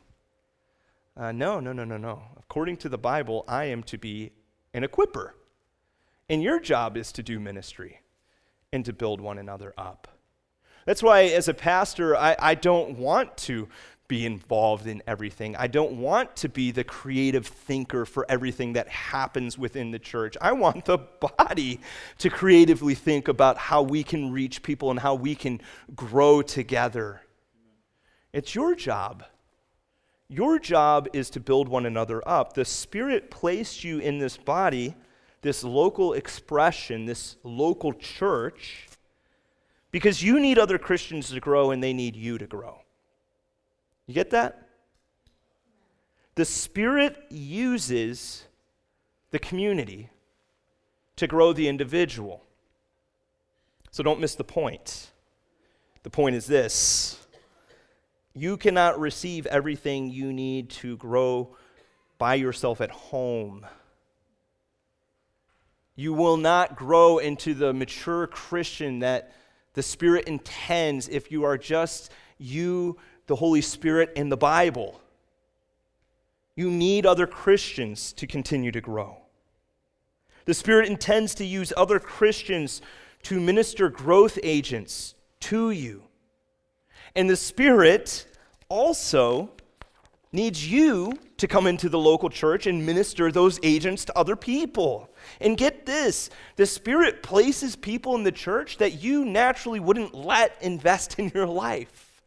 Uh, 1.16 1.30
no, 1.30 1.60
no, 1.60 1.72
no, 1.72 1.84
no, 1.84 1.98
no. 1.98 2.22
According 2.36 2.78
to 2.78 2.88
the 2.88 2.98
Bible, 2.98 3.44
I 3.46 3.66
am 3.66 3.84
to 3.84 3.98
be 3.98 4.32
an 4.74 4.82
equiper. 4.82 5.32
And 6.28 6.42
your 6.42 6.58
job 6.58 6.96
is 6.96 7.12
to 7.12 7.22
do 7.22 7.38
ministry 7.38 8.00
and 8.72 8.84
to 8.84 8.92
build 8.92 9.20
one 9.20 9.38
another 9.38 9.72
up. 9.76 10.08
That's 10.84 11.02
why, 11.02 11.22
as 11.22 11.48
a 11.48 11.54
pastor, 11.54 12.16
I, 12.16 12.36
I 12.38 12.54
don't 12.54 12.98
want 12.98 13.36
to 13.38 13.68
be 14.08 14.24
involved 14.24 14.86
in 14.86 15.02
everything. 15.06 15.56
I 15.56 15.66
don't 15.66 15.98
want 15.98 16.36
to 16.36 16.48
be 16.48 16.70
the 16.70 16.84
creative 16.84 17.46
thinker 17.46 18.04
for 18.04 18.24
everything 18.28 18.74
that 18.74 18.88
happens 18.88 19.58
within 19.58 19.90
the 19.90 19.98
church. 19.98 20.36
I 20.40 20.52
want 20.52 20.84
the 20.84 20.98
body 21.38 21.80
to 22.18 22.30
creatively 22.30 22.94
think 22.94 23.26
about 23.26 23.58
how 23.58 23.82
we 23.82 24.04
can 24.04 24.30
reach 24.30 24.62
people 24.62 24.90
and 24.90 25.00
how 25.00 25.14
we 25.16 25.34
can 25.34 25.60
grow 25.94 26.40
together. 26.40 27.22
It's 28.32 28.54
your 28.54 28.76
job. 28.76 29.24
Your 30.28 30.58
job 30.58 31.08
is 31.12 31.30
to 31.30 31.40
build 31.40 31.68
one 31.68 31.86
another 31.86 32.22
up. 32.28 32.52
The 32.52 32.64
Spirit 32.64 33.30
placed 33.30 33.82
you 33.82 33.98
in 33.98 34.18
this 34.18 34.36
body 34.36 34.94
this 35.46 35.62
local 35.62 36.12
expression, 36.12 37.06
this 37.06 37.36
local 37.44 37.92
church, 37.92 38.88
because 39.92 40.20
you 40.20 40.40
need 40.40 40.58
other 40.58 40.76
Christians 40.76 41.30
to 41.30 41.38
grow 41.38 41.70
and 41.70 41.80
they 41.80 41.92
need 41.92 42.16
you 42.16 42.36
to 42.36 42.46
grow. 42.46 42.80
You 44.08 44.14
get 44.14 44.30
that? 44.30 44.68
The 46.34 46.44
Spirit 46.44 47.16
uses 47.30 48.44
the 49.30 49.38
community 49.38 50.10
to 51.14 51.28
grow 51.28 51.52
the 51.52 51.68
individual. 51.68 52.42
So 53.92 54.02
don't 54.02 54.20
miss 54.20 54.34
the 54.34 54.44
point. 54.44 55.12
The 56.02 56.10
point 56.10 56.34
is 56.34 56.46
this 56.46 57.24
you 58.34 58.56
cannot 58.56 58.98
receive 58.98 59.46
everything 59.46 60.10
you 60.10 60.32
need 60.32 60.70
to 60.70 60.96
grow 60.96 61.56
by 62.18 62.34
yourself 62.34 62.80
at 62.80 62.90
home. 62.90 63.64
You 65.96 66.12
will 66.12 66.36
not 66.36 66.76
grow 66.76 67.18
into 67.18 67.54
the 67.54 67.72
mature 67.72 68.26
Christian 68.26 69.00
that 69.00 69.32
the 69.72 69.82
Spirit 69.82 70.26
intends 70.26 71.08
if 71.08 71.32
you 71.32 71.44
are 71.44 71.58
just 71.58 72.12
you, 72.38 72.98
the 73.26 73.36
Holy 73.36 73.62
Spirit, 73.62 74.12
and 74.14 74.30
the 74.30 74.36
Bible. 74.36 75.00
You 76.54 76.70
need 76.70 77.06
other 77.06 77.26
Christians 77.26 78.12
to 78.14 78.26
continue 78.26 78.70
to 78.72 78.80
grow. 78.80 79.18
The 80.44 80.54
Spirit 80.54 80.88
intends 80.88 81.34
to 81.36 81.44
use 81.44 81.72
other 81.76 81.98
Christians 81.98 82.80
to 83.24 83.40
minister 83.40 83.88
growth 83.88 84.38
agents 84.42 85.14
to 85.40 85.70
you. 85.70 86.04
And 87.14 87.28
the 87.28 87.36
Spirit 87.36 88.26
also 88.68 89.50
needs 90.32 90.70
you 90.70 91.18
to 91.38 91.48
come 91.48 91.66
into 91.66 91.88
the 91.88 91.98
local 91.98 92.30
church 92.30 92.66
and 92.66 92.84
minister 92.84 93.32
those 93.32 93.58
agents 93.62 94.04
to 94.04 94.18
other 94.18 94.36
people. 94.36 95.10
And 95.40 95.56
get 95.56 95.86
this 95.86 96.30
the 96.56 96.66
Spirit 96.66 97.22
places 97.22 97.76
people 97.76 98.14
in 98.14 98.22
the 98.22 98.32
church 98.32 98.78
that 98.78 99.02
you 99.02 99.24
naturally 99.24 99.80
wouldn't 99.80 100.14
let 100.14 100.56
invest 100.60 101.18
in 101.18 101.30
your 101.34 101.46
life 101.46 102.22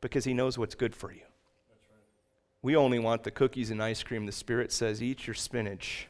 because 0.00 0.24
He 0.24 0.34
knows 0.34 0.58
what's 0.58 0.74
good 0.74 0.94
for 0.94 1.12
you. 1.12 1.22
We 2.62 2.76
only 2.76 2.98
want 2.98 3.22
the 3.22 3.30
cookies 3.30 3.70
and 3.70 3.82
ice 3.82 4.02
cream. 4.02 4.26
The 4.26 4.32
Spirit 4.32 4.72
says, 4.72 5.02
Eat 5.02 5.26
your 5.26 5.34
spinach. 5.34 6.08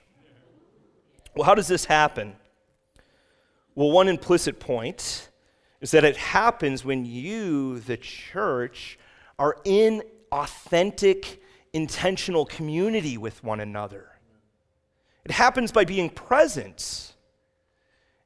Well, 1.35 1.45
how 1.45 1.55
does 1.55 1.69
this 1.69 1.85
happen? 1.85 2.35
Well, 3.75 3.93
one 3.93 4.09
implicit 4.09 4.59
point 4.59 5.31
is 5.81 5.93
that 5.93 6.05
it 6.05 6.17
happens 6.17 6.85
when 6.85 7.05
you, 7.05 7.79
the 7.81 7.97
church, 7.97 8.99
are 9.39 9.57
in 9.65 10.03
authentic, 10.33 11.41
intentional 11.73 12.45
community 12.45 13.17
with 13.17 13.43
one 13.45 13.61
another. 13.61 14.09
It 15.25 15.31
happens 15.31 15.73
by 15.73 15.85
being 15.85 16.11
present. 16.11 17.15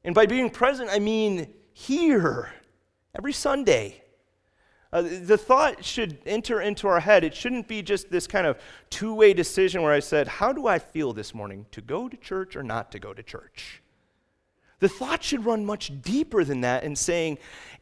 And 0.03 0.13
by 0.13 0.25
being 0.25 0.49
present, 0.49 0.89
I 0.91 0.99
mean 0.99 1.53
here, 1.73 2.53
every 3.15 3.33
Sunday. 3.33 4.01
Uh, 4.93 5.01
the 5.01 5.37
thought 5.37 5.83
should 5.83 6.19
enter 6.25 6.61
into 6.61 6.87
our 6.87 7.01
head. 7.01 7.23
It 7.23 7.35
shouldn't 7.35 7.67
be 7.67 7.81
just 7.81 8.09
this 8.09 8.27
kind 8.27 8.47
of 8.47 8.57
two 8.89 9.13
way 9.13 9.33
decision 9.33 9.81
where 9.81 9.91
I 9.91 9.99
said, 9.99 10.27
How 10.27 10.53
do 10.53 10.67
I 10.67 10.79
feel 10.79 11.11
this 11.11 11.33
morning? 11.33 11.65
To 11.71 11.81
go 11.81 12.07
to 12.07 12.15
church 12.15 12.55
or 12.55 12.63
not 12.63 12.91
to 12.93 12.99
go 12.99 13.13
to 13.13 13.21
church? 13.21 13.81
The 14.79 14.87
thought 14.87 15.23
should 15.23 15.45
run 15.45 15.65
much 15.65 16.01
deeper 16.01 16.43
than 16.43 16.61
that 16.61 16.83
in 16.83 16.95
saying, 16.95 17.39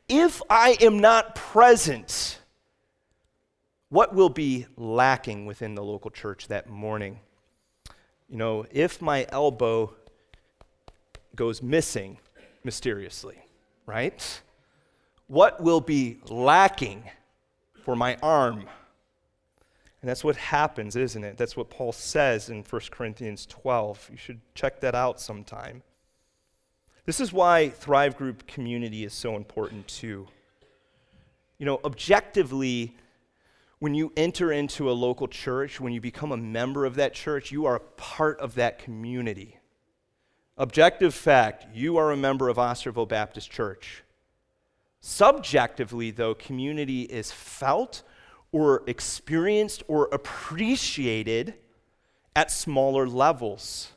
If 0.09 0.41
I 0.49 0.77
am 0.81 0.99
not 0.99 1.35
present, 1.35 2.39
what 3.89 4.15
will 4.15 4.29
be 4.29 4.65
lacking 4.75 5.45
within 5.45 5.75
the 5.75 5.83
local 5.83 6.09
church 6.09 6.47
that 6.47 6.67
morning? 6.67 7.19
You 8.33 8.39
know, 8.39 8.65
if 8.71 8.99
my 8.99 9.27
elbow 9.29 9.93
goes 11.35 11.61
missing 11.61 12.17
mysteriously, 12.63 13.37
right? 13.85 14.41
What 15.27 15.61
will 15.61 15.81
be 15.81 16.17
lacking 16.27 17.03
for 17.85 17.95
my 17.95 18.17
arm? 18.23 18.61
And 20.01 20.09
that's 20.09 20.23
what 20.23 20.35
happens, 20.35 20.95
isn't 20.95 21.23
it? 21.23 21.37
That's 21.37 21.55
what 21.55 21.69
Paul 21.69 21.91
says 21.91 22.49
in 22.49 22.63
1 22.63 22.81
Corinthians 22.89 23.45
12. 23.45 24.09
You 24.09 24.17
should 24.17 24.41
check 24.55 24.79
that 24.79 24.95
out 24.95 25.21
sometime. 25.21 25.83
This 27.05 27.19
is 27.19 27.31
why 27.31 27.69
Thrive 27.69 28.17
Group 28.17 28.47
community 28.47 29.03
is 29.03 29.13
so 29.13 29.35
important, 29.35 29.87
too. 29.87 30.27
You 31.59 31.67
know, 31.67 31.79
objectively, 31.85 32.95
when 33.83 33.93
you 33.93 34.13
enter 34.15 34.49
into 34.49 34.89
a 34.89 34.93
local 34.93 35.27
church, 35.27 35.81
when 35.81 35.91
you 35.91 35.99
become 35.99 36.31
a 36.31 36.37
member 36.37 36.85
of 36.85 36.95
that 36.95 37.13
church, 37.13 37.51
you 37.51 37.65
are 37.65 37.75
a 37.75 37.81
part 37.81 38.39
of 38.39 38.55
that 38.55 38.79
community. 38.79 39.57
Objective 40.55 41.13
fact, 41.13 41.65
you 41.75 41.97
are 41.97 42.09
a 42.09 42.15
member 42.15 42.47
of 42.47 42.55
Osterville 42.55 43.09
Baptist 43.09 43.51
Church. 43.51 44.03
Subjectively, 45.01 46.11
though, 46.11 46.33
community 46.33 47.01
is 47.01 47.33
felt 47.33 48.03
or 48.53 48.83
experienced 48.87 49.83
or 49.89 50.07
appreciated 50.13 51.55
at 52.37 52.51
smaller 52.51 53.05
levels. 53.05 53.91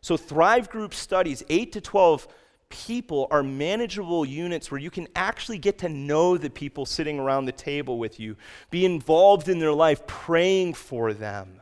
So, 0.00 0.16
Thrive 0.16 0.70
Group 0.70 0.94
studies, 0.94 1.44
8 1.50 1.70
to 1.72 1.82
12 1.82 2.28
people 2.70 3.26
are 3.30 3.42
manageable 3.42 4.24
units 4.24 4.70
where 4.70 4.80
you 4.80 4.90
can 4.90 5.06
actually 5.14 5.58
get 5.58 5.78
to 5.78 5.88
know 5.88 6.38
the 6.38 6.48
people 6.48 6.86
sitting 6.86 7.18
around 7.18 7.44
the 7.44 7.52
table 7.52 7.98
with 7.98 8.18
you, 8.18 8.36
be 8.70 8.86
involved 8.86 9.48
in 9.48 9.58
their 9.58 9.72
life, 9.72 10.06
praying 10.06 10.72
for 10.72 11.12
them. 11.12 11.60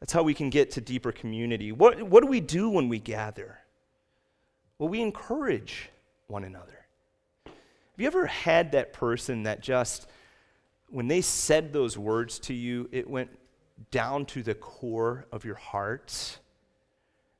That's 0.00 0.12
how 0.12 0.22
we 0.22 0.34
can 0.34 0.50
get 0.50 0.72
to 0.72 0.80
deeper 0.80 1.12
community. 1.12 1.72
What, 1.72 2.02
what 2.02 2.22
do 2.22 2.26
we 2.26 2.40
do 2.40 2.68
when 2.68 2.88
we 2.88 2.98
gather? 2.98 3.58
Well, 4.78 4.88
we 4.88 5.00
encourage 5.00 5.90
one 6.26 6.44
another. 6.44 6.86
Have 7.46 7.54
you 7.96 8.06
ever 8.06 8.26
had 8.26 8.72
that 8.72 8.92
person 8.92 9.44
that 9.44 9.60
just, 9.60 10.08
when 10.88 11.06
they 11.06 11.20
said 11.20 11.72
those 11.72 11.96
words 11.96 12.38
to 12.40 12.54
you, 12.54 12.88
it 12.92 13.08
went 13.08 13.30
down 13.90 14.26
to 14.26 14.42
the 14.42 14.54
core 14.54 15.26
of 15.32 15.44
your 15.44 15.54
heart? 15.54 16.38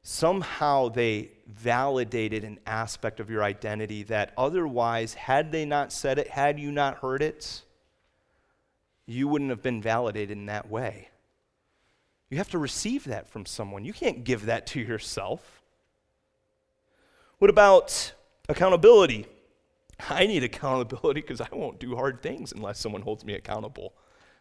somehow 0.02 0.88
they 0.88 1.30
validated 1.50 2.44
an 2.44 2.58
aspect 2.66 3.20
of 3.20 3.30
your 3.30 3.42
identity 3.42 4.02
that 4.04 4.32
otherwise, 4.36 5.14
had 5.14 5.52
they 5.52 5.64
not 5.64 5.92
said 5.92 6.18
it, 6.18 6.28
had 6.28 6.58
you 6.58 6.70
not 6.70 6.98
heard 6.98 7.22
it, 7.22 7.62
you 9.06 9.26
wouldn't 9.28 9.50
have 9.50 9.62
been 9.62 9.82
validated 9.82 10.36
in 10.36 10.46
that 10.46 10.70
way. 10.70 11.08
You 12.28 12.38
have 12.38 12.50
to 12.50 12.58
receive 12.58 13.04
that 13.04 13.28
from 13.28 13.44
someone. 13.44 13.84
You 13.84 13.92
can't 13.92 14.22
give 14.22 14.46
that 14.46 14.66
to 14.68 14.80
yourself. 14.80 15.60
What 17.38 17.50
about 17.50 18.12
accountability? 18.48 19.26
I 20.08 20.26
need 20.26 20.44
accountability 20.44 21.20
because 21.20 21.40
I 21.40 21.48
won't 21.52 21.80
do 21.80 21.96
hard 21.96 22.22
things 22.22 22.52
unless 22.52 22.78
someone 22.78 23.02
holds 23.02 23.24
me 23.24 23.34
accountable, 23.34 23.92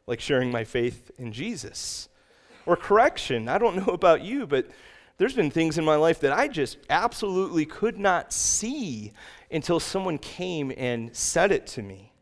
like 0.06 0.20
sharing 0.20 0.52
my 0.52 0.64
faith 0.64 1.12
in 1.18 1.34
Jesus. 1.34 2.10
Or 2.66 2.76
correction. 2.76 3.50
I 3.50 3.58
don't 3.58 3.76
know 3.76 3.94
about 3.94 4.22
you, 4.22 4.46
but 4.46 4.68
there's 5.20 5.36
been 5.36 5.52
things 5.52 5.78
in 5.78 5.84
my 5.84 5.98
life 5.98 6.22
that 6.22 6.32
I 6.32 6.48
just 6.48 6.78
absolutely 6.90 7.66
could 7.66 8.00
not 8.00 8.32
see 8.32 9.12
until 9.52 9.80
someone 9.80 10.18
came 10.18 10.72
and 10.76 11.16
said 11.16 11.52
it 11.52 11.68
to 11.68 11.84
me. 11.84 12.14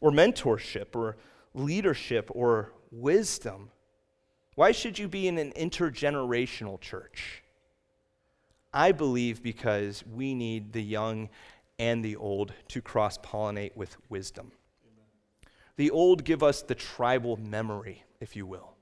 Or 0.00 0.10
mentorship, 0.10 0.96
or 0.96 1.16
leadership, 1.54 2.28
or 2.34 2.72
wisdom. 2.90 3.70
Why 4.56 4.72
should 4.72 4.98
you 4.98 5.06
be 5.06 5.28
in 5.28 5.38
an 5.38 5.52
intergenerational 5.52 6.80
church? 6.80 7.44
I 8.74 8.90
believe 8.90 9.40
because 9.40 10.02
we 10.04 10.34
need 10.34 10.72
the 10.72 10.82
young 10.82 11.28
and 11.78 12.04
the 12.04 12.16
old 12.16 12.52
to 12.68 12.82
cross 12.82 13.16
pollinate 13.18 13.76
with 13.76 13.96
wisdom. 14.08 14.50
The 15.76 15.92
old 15.92 16.24
give 16.24 16.42
us 16.42 16.62
the 16.62 16.74
tribal 16.74 17.36
memory, 17.36 18.02
if 18.20 18.34
you 18.34 18.44
will. 18.44 18.74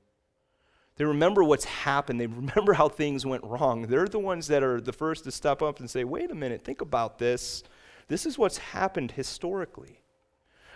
They 0.96 1.04
remember 1.04 1.42
what's 1.42 1.64
happened. 1.64 2.20
They 2.20 2.26
remember 2.28 2.72
how 2.74 2.88
things 2.88 3.24
went 3.24 3.44
wrong. 3.44 3.82
They're 3.82 4.06
the 4.06 4.18
ones 4.18 4.46
that 4.48 4.62
are 4.62 4.80
the 4.80 4.92
first 4.92 5.24
to 5.24 5.32
step 5.32 5.62
up 5.62 5.80
and 5.80 5.88
say, 5.88 6.04
wait 6.04 6.30
a 6.30 6.34
minute, 6.34 6.62
think 6.62 6.80
about 6.80 7.18
this. 7.18 7.62
This 8.08 8.26
is 8.26 8.38
what's 8.38 8.58
happened 8.58 9.12
historically. 9.12 10.00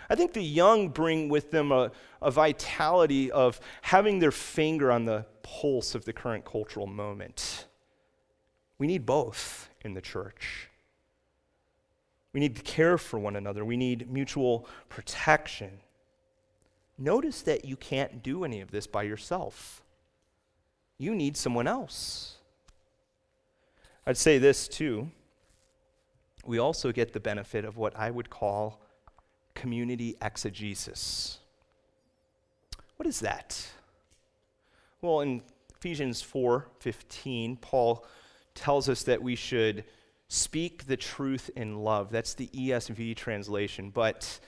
I 0.08 0.14
think 0.14 0.32
the 0.32 0.42
young 0.42 0.88
bring 0.88 1.28
with 1.28 1.50
them 1.50 1.72
a, 1.72 1.90
a 2.20 2.30
vitality 2.30 3.30
of 3.30 3.60
having 3.82 4.18
their 4.18 4.30
finger 4.30 4.92
on 4.92 5.04
the 5.04 5.26
pulse 5.42 5.94
of 5.94 6.04
the 6.04 6.12
current 6.12 6.44
cultural 6.44 6.86
moment. 6.86 7.66
We 8.78 8.86
need 8.86 9.06
both 9.06 9.70
in 9.82 9.94
the 9.94 10.00
church. 10.00 10.68
We 12.32 12.40
need 12.40 12.56
to 12.56 12.62
care 12.62 12.98
for 12.98 13.18
one 13.18 13.36
another. 13.36 13.64
We 13.64 13.76
need 13.76 14.10
mutual 14.10 14.66
protection. 14.88 15.80
Notice 16.98 17.42
that 17.42 17.64
you 17.64 17.76
can't 17.76 18.22
do 18.22 18.44
any 18.44 18.60
of 18.60 18.72
this 18.72 18.86
by 18.86 19.04
yourself. 19.04 19.83
You 20.98 21.14
need 21.14 21.36
someone 21.36 21.66
else. 21.66 22.36
I'd 24.06 24.16
say 24.16 24.38
this 24.38 24.68
too. 24.68 25.10
We 26.44 26.58
also 26.58 26.92
get 26.92 27.12
the 27.12 27.20
benefit 27.20 27.64
of 27.64 27.76
what 27.76 27.96
I 27.96 28.10
would 28.10 28.28
call 28.30 28.80
community 29.54 30.16
exegesis. 30.20 31.38
What 32.96 33.06
is 33.06 33.20
that? 33.20 33.66
Well, 35.00 35.20
in 35.20 35.42
Ephesians 35.76 36.22
4:15, 36.22 37.56
Paul 37.56 38.06
tells 38.54 38.88
us 38.88 39.02
that 39.04 39.22
we 39.22 39.34
should 39.36 39.84
speak 40.28 40.86
the 40.86 40.96
truth 40.96 41.50
in 41.56 41.76
love. 41.76 42.10
That's 42.10 42.34
the 42.34 42.48
ESV 42.48 43.14
translation. 43.14 43.90
But 43.90 44.40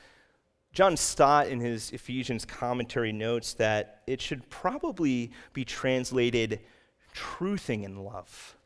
John 0.77 0.95
Stott, 0.99 1.49
in 1.49 1.59
his 1.59 1.91
Ephesians 1.93 2.45
commentary, 2.45 3.11
notes 3.11 3.55
that 3.55 4.03
it 4.07 4.21
should 4.21 4.47
probably 4.51 5.33
be 5.55 5.65
translated 5.65 6.61
truthing 7.15 7.83
in 7.83 8.05
love. 8.05 8.59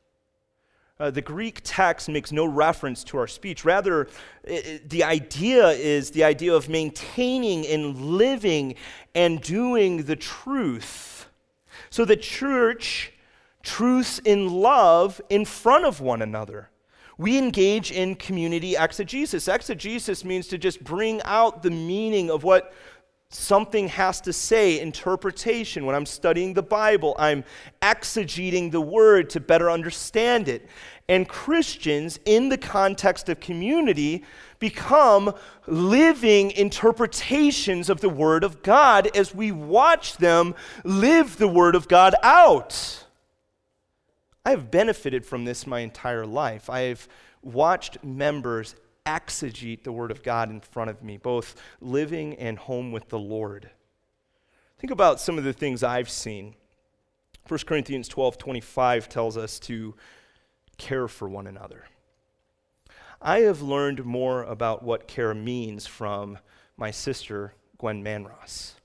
Uh, 0.99 1.13
the 1.13 1.23
Greek 1.23 1.61
text 1.63 2.09
makes 2.09 2.33
no 2.33 2.47
reference 2.47 3.05
to 3.05 3.17
our 3.17 3.29
speech. 3.29 3.65
Rather, 3.65 4.09
it, 4.43 4.67
it, 4.67 4.91
the 4.91 5.05
idea 5.05 5.69
is 5.69 6.11
the 6.11 6.25
idea 6.25 6.53
of 6.53 6.69
maintaining 6.69 7.65
and 7.69 7.95
living 7.97 8.75
and 9.15 9.41
doing 9.41 10.03
the 10.03 10.17
truth. 10.17 11.27
So 11.91 12.05
the 12.05 12.17
church 12.17 13.13
truths 13.63 14.19
in 14.19 14.53
love 14.53 15.21
in 15.31 15.45
front 15.45 15.85
of 15.85 16.01
one 16.01 16.23
another 16.23 16.71
we 17.21 17.37
engage 17.37 17.93
in 17.93 18.15
community 18.15 18.77
exegesis. 18.77 19.47
Exegesis 19.47 20.25
means 20.25 20.47
to 20.47 20.57
just 20.57 20.83
bring 20.83 21.21
out 21.27 21.63
the 21.63 21.71
meaning 21.71 22.31
of 22.31 22.45
what 22.45 22.73
something 23.29 23.89
has 23.89 24.23
to 24.23 24.33
say, 24.33 24.81
interpretation. 24.81 25.85
When 25.85 25.95
I'm 25.95 26.07
studying 26.07 26.55
the 26.55 26.63
Bible, 26.63 27.15
I'm 27.19 27.45
exegeting 27.83 28.73
the 28.73 28.81
word 28.81 29.29
to 29.31 29.41
better 29.41 29.71
understand 29.71 30.49
it. 30.49 30.67
And 31.11 31.29
Christians, 31.29 32.19
in 32.25 32.49
the 32.49 32.57
context 32.57 33.29
of 33.29 33.39
community, 33.39 34.25
become 34.59 35.35
living 35.67 36.53
interpretations 36.53 37.91
of 37.91 38.01
the 38.01 38.09
Word 38.09 38.45
of 38.45 38.63
God 38.63 39.15
as 39.15 39.35
we 39.35 39.53
watch 39.53 40.17
them 40.17 40.55
live 40.85 41.37
the 41.37 41.49
Word 41.49 41.75
of 41.75 41.87
God 41.87 42.15
out. 42.23 43.05
I 44.45 44.51
have 44.51 44.71
benefited 44.71 45.27
from 45.27 45.45
this 45.45 45.67
my 45.67 45.81
entire 45.81 46.27
life. 46.27 46.71
I 46.71 46.81
have 46.81 47.09
watched 47.43 48.03
members 48.03 48.75
exegete 49.07 49.83
the 49.83 49.93
Word 49.93 50.11
of 50.11 50.23
God 50.23 50.51
in 50.51 50.61
front 50.61 50.91
of 50.91 51.03
me, 51.03 51.17
both 51.17 51.61
living 51.81 52.35
and 52.35 52.59
home 52.59 52.93
with 52.93 53.09
the 53.09 53.19
Lord. 53.19 53.71
Think 54.79 54.91
about 54.91 55.21
some 55.21 55.37
of 55.37 55.45
the 55.45 55.53
things 55.53 55.83
I've 55.83 56.09
seen. 56.09 56.55
1 57.49 57.61
Corinthians 57.67 58.09
12 58.09 58.39
25 58.39 59.09
tells 59.09 59.37
us 59.37 59.59
to 59.61 59.95
care 60.79 61.09
for 61.09 61.29
one 61.29 61.47
another. 61.47 61.85
I 63.21 63.41
have 63.41 63.61
learned 63.61 64.05
more 64.05 64.45
about 64.45 64.83
what 64.83 65.07
care 65.07 65.35
means 65.35 65.87
from 65.87 66.39
my 66.77 66.91
sister, 66.91 67.55
Gwen 67.77 68.03
Manross. 68.03 68.80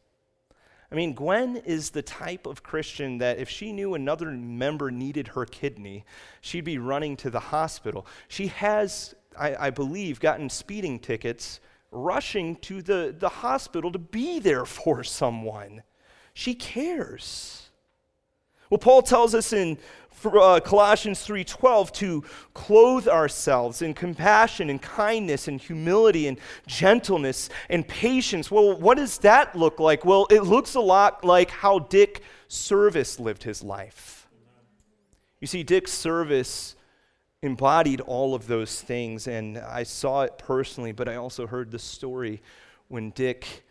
I 0.96 0.98
mean, 0.98 1.14
Gwen 1.14 1.58
is 1.58 1.90
the 1.90 2.02
type 2.02 2.46
of 2.46 2.64
Christian 2.64 3.18
that 3.18 3.38
if 3.38 3.50
she 3.50 3.74
knew 3.74 3.96
another 3.96 4.32
member 4.32 4.90
needed 4.90 5.28
her 5.28 5.46
kidney, 5.46 6.06
she'd 6.40 6.64
be 6.64 6.78
running 6.78 7.18
to 7.18 7.30
the 7.30 7.42
hospital. 7.42 8.08
She 8.30 8.48
has, 8.48 9.14
I, 9.38 9.68
I 9.68 9.70
believe, 9.72 10.22
gotten 10.22 10.50
speeding 10.50 11.00
tickets 11.00 11.60
rushing 11.92 12.56
to 12.62 12.82
the, 12.82 13.14
the 13.20 13.28
hospital 13.28 13.92
to 13.92 14.00
be 14.00 14.40
there 14.40 14.64
for 14.64 15.04
someone. 15.04 15.84
She 16.34 16.56
cares. 16.56 17.65
Well, 18.70 18.78
Paul 18.80 19.02
tells 19.02 19.36
us 19.36 19.54
in 19.54 19.78
uh, 20.26 20.60
Colossians 20.60 21.26
3:12 21.26 21.92
to 21.94 22.24
clothe 22.54 23.08
ourselves 23.08 23.82
in 23.82 23.94
compassion 23.94 24.70
and 24.70 24.82
kindness 24.82 25.48
and 25.48 25.62
humility 25.62 26.28
and 26.28 26.40
gentleness 26.66 27.50
and 27.70 27.88
patience. 27.88 28.50
Well, 28.50 28.80
what 28.80 28.98
does 28.98 29.20
that 29.20 29.56
look 29.56 29.80
like? 29.80 30.06
Well, 30.06 30.28
it 30.32 30.42
looks 30.42 30.76
a 30.76 30.80
lot 30.80 31.24
like 31.24 31.52
how 31.52 31.80
Dick 31.80 32.24
Service 32.48 33.20
lived 33.20 33.44
his 33.44 33.64
life. 33.64 34.28
You 35.42 35.48
see, 35.48 35.64
Dick 35.64 35.88
Service 35.88 36.76
embodied 37.42 38.02
all 38.02 38.34
of 38.34 38.48
those 38.48 38.82
things, 38.82 39.28
and 39.28 39.60
I 39.60 39.84
saw 39.84 40.24
it 40.24 40.38
personally, 40.38 40.92
but 40.92 41.08
I 41.08 41.16
also 41.16 41.46
heard 41.46 41.70
the 41.70 41.80
story 41.80 42.42
when 42.88 43.12
Dick 43.12 43.65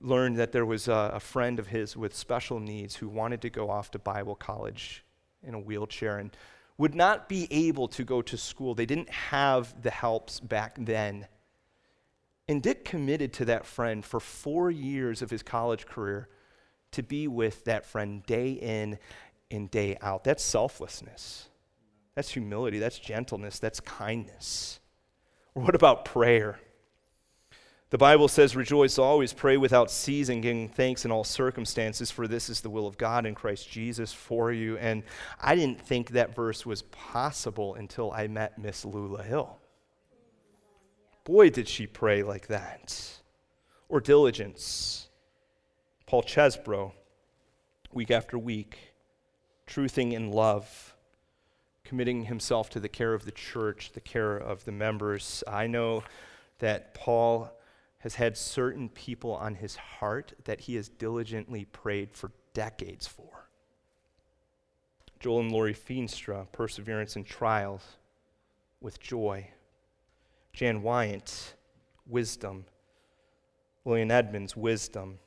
learned 0.00 0.36
that 0.36 0.52
there 0.52 0.66
was 0.66 0.88
a, 0.88 1.12
a 1.14 1.20
friend 1.20 1.58
of 1.58 1.68
his 1.68 1.96
with 1.96 2.14
special 2.14 2.60
needs 2.60 2.96
who 2.96 3.08
wanted 3.08 3.40
to 3.42 3.50
go 3.50 3.70
off 3.70 3.90
to 3.92 3.98
Bible 3.98 4.34
college 4.34 5.04
in 5.42 5.54
a 5.54 5.58
wheelchair 5.58 6.18
and 6.18 6.36
would 6.76 6.94
not 6.94 7.28
be 7.28 7.48
able 7.50 7.88
to 7.88 8.04
go 8.04 8.22
to 8.22 8.36
school. 8.36 8.74
They 8.74 8.86
didn't 8.86 9.10
have 9.10 9.82
the 9.82 9.90
helps 9.90 10.40
back 10.40 10.76
then. 10.78 11.26
And 12.48 12.62
Dick 12.62 12.84
committed 12.84 13.32
to 13.34 13.44
that 13.46 13.66
friend 13.66 14.04
for 14.04 14.20
four 14.20 14.70
years 14.70 15.20
of 15.20 15.30
his 15.30 15.42
college 15.42 15.86
career 15.86 16.28
to 16.92 17.02
be 17.02 17.28
with 17.28 17.64
that 17.64 17.84
friend 17.84 18.24
day 18.24 18.52
in 18.52 18.98
and 19.50 19.70
day 19.70 19.98
out. 20.00 20.24
That's 20.24 20.42
selflessness. 20.42 21.48
That's 22.14 22.30
humility. 22.30 22.78
That's 22.78 22.98
gentleness. 22.98 23.58
That's 23.58 23.80
kindness. 23.80 24.80
Or 25.54 25.62
what 25.62 25.74
about 25.74 26.04
prayer? 26.04 26.58
The 27.90 27.98
Bible 27.98 28.28
says, 28.28 28.54
Rejoice 28.54 28.98
always, 28.98 29.32
pray 29.32 29.56
without 29.56 29.90
ceasing, 29.90 30.42
giving 30.42 30.68
thanks 30.68 31.06
in 31.06 31.10
all 31.10 31.24
circumstances, 31.24 32.10
for 32.10 32.28
this 32.28 32.50
is 32.50 32.60
the 32.60 32.68
will 32.68 32.86
of 32.86 32.98
God 32.98 33.24
in 33.24 33.34
Christ 33.34 33.70
Jesus 33.70 34.12
for 34.12 34.52
you. 34.52 34.76
And 34.76 35.02
I 35.40 35.54
didn't 35.54 35.80
think 35.80 36.10
that 36.10 36.34
verse 36.34 36.66
was 36.66 36.82
possible 36.82 37.76
until 37.76 38.12
I 38.12 38.26
met 38.26 38.58
Miss 38.58 38.84
Lula 38.84 39.22
Hill. 39.22 39.58
Boy, 41.24 41.48
did 41.48 41.66
she 41.66 41.86
pray 41.86 42.22
like 42.22 42.48
that. 42.48 43.20
Or 43.88 44.00
diligence. 44.00 45.08
Paul 46.04 46.22
Chesbro, 46.22 46.92
week 47.92 48.10
after 48.10 48.38
week, 48.38 48.92
truthing 49.66 50.12
in 50.12 50.30
love, 50.30 50.94
committing 51.84 52.24
himself 52.24 52.68
to 52.70 52.80
the 52.80 52.88
care 52.88 53.14
of 53.14 53.24
the 53.24 53.30
church, 53.30 53.92
the 53.94 54.00
care 54.00 54.36
of 54.36 54.66
the 54.66 54.72
members. 54.72 55.42
I 55.48 55.66
know 55.66 56.04
that 56.58 56.92
Paul 56.92 57.50
has 58.00 58.14
had 58.14 58.36
certain 58.36 58.88
people 58.88 59.32
on 59.32 59.56
his 59.56 59.76
heart 59.76 60.32
that 60.44 60.60
he 60.60 60.76
has 60.76 60.88
diligently 60.88 61.64
prayed 61.64 62.14
for 62.14 62.30
decades 62.54 63.06
for. 63.06 63.48
Joel 65.20 65.40
and 65.40 65.52
Lori 65.52 65.74
Feenstra, 65.74 66.50
perseverance 66.52 67.16
in 67.16 67.24
trials 67.24 67.82
with 68.80 69.00
joy. 69.00 69.48
Jan 70.52 70.82
Wyant, 70.82 71.54
wisdom. 72.06 72.64
William 73.84 74.10
Edmonds, 74.10 74.56
wisdom. 74.56 75.18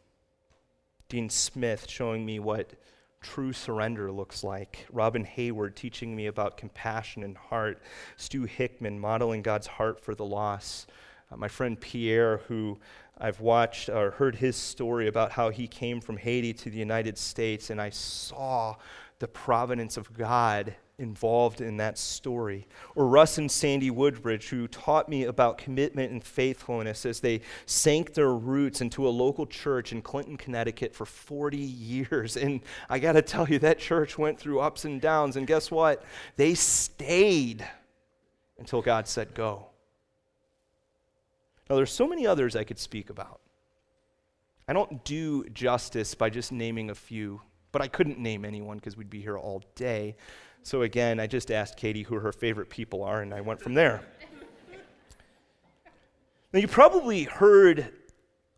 Dean 1.10 1.30
Smith, 1.30 1.90
showing 1.90 2.26
me 2.26 2.40
what 2.40 2.74
true 3.22 3.52
surrender 3.52 4.12
looks 4.12 4.44
like. 4.44 4.86
Robin 4.92 5.26
Hayward 5.26 5.76
teaching 5.76 6.16
me 6.16 6.28
about 6.28 6.58
compassion 6.58 7.24
and 7.24 7.36
heart. 7.36 7.82
Stu 8.16 8.46
Hickman 8.46 9.00
modeling 9.00 9.42
God's 9.42 9.68
heart 9.68 10.00
for 10.00 10.16
the 10.16 10.26
lost. 10.26 10.90
Uh, 11.32 11.38
my 11.38 11.48
friend 11.48 11.80
Pierre, 11.80 12.38
who 12.48 12.80
I've 13.18 13.40
watched 13.40 13.90
or 13.90 14.12
heard 14.12 14.36
his 14.36 14.56
story 14.56 15.08
about 15.08 15.32
how 15.32 15.50
he 15.50 15.68
came 15.68 16.02
from 16.02 16.18
Haiti 16.18 16.54
to 16.54 16.70
the 16.70 16.78
United 16.78 17.18
States, 17.18 17.70
and 17.70 17.80
I 17.80 17.92
saw 17.92 18.76
the 19.20 19.28
providence 19.28 19.98
of 19.98 20.12
God 20.18 20.76
involved 20.98 21.62
in 21.62 21.78
that 21.78 21.98
story. 21.98 22.68
Or 22.96 23.08
Russ 23.08 23.38
and 23.38 23.52
Sandy 23.52 23.90
Woodbridge, 23.90 24.50
who 24.50 24.68
taught 24.68 25.10
me 25.10 25.24
about 25.24 25.58
commitment 25.58 26.12
and 26.12 26.24
faithfulness 26.24 27.06
as 27.06 27.20
they 27.20 27.42
sank 27.66 28.14
their 28.14 28.34
roots 28.34 28.82
into 28.82 29.08
a 29.08 29.10
local 29.10 29.46
church 29.46 29.92
in 29.92 30.02
Clinton, 30.02 30.38
Connecticut 30.38 30.94
for 30.94 31.06
40 31.06 31.58
years. 31.58 32.38
And 32.38 32.62
I 32.90 33.00
got 33.00 33.14
to 33.14 33.22
tell 33.22 33.48
you, 33.48 33.60
that 33.60 33.80
church 33.80 34.18
went 34.18 34.40
through 34.40 34.60
ups 34.60 34.86
and 34.86 35.02
downs. 35.02 35.36
And 35.36 35.48
guess 35.48 35.72
what? 35.72 36.04
They 36.36 36.54
stayed 36.54 37.68
until 38.58 38.82
God 38.82 39.08
said 39.08 39.34
go. 39.34 39.71
Now, 41.72 41.78
there's 41.78 41.94
so 41.94 42.06
many 42.06 42.28
others 42.28 42.58
I 42.58 42.66
could 42.66 42.78
speak 42.78 43.10
about. 43.10 43.40
I 44.68 44.74
don't 44.74 45.06
do 45.06 45.46
justice 45.54 46.14
by 46.14 46.30
just 46.30 46.52
naming 46.52 46.90
a 46.90 46.96
few, 46.96 47.40
but 47.72 47.82
I 47.82 47.88
couldn't 47.88 48.20
name 48.20 48.44
anyone 48.44 48.76
because 48.76 48.98
we'd 48.98 49.10
be 49.10 49.22
here 49.22 49.38
all 49.38 49.64
day. 49.76 50.18
So 50.64 50.82
again, 50.82 51.18
I 51.18 51.28
just 51.28 51.50
asked 51.50 51.78
Katie 51.78 52.04
who 52.04 52.16
her 52.16 52.34
favorite 52.34 52.70
people 52.70 53.06
are, 53.06 53.22
and 53.22 53.34
I 53.34 53.40
went 53.40 53.62
from 53.62 53.74
there. 53.74 54.02
now, 56.52 56.60
you 56.60 56.68
probably 56.68 57.24
heard 57.24 57.94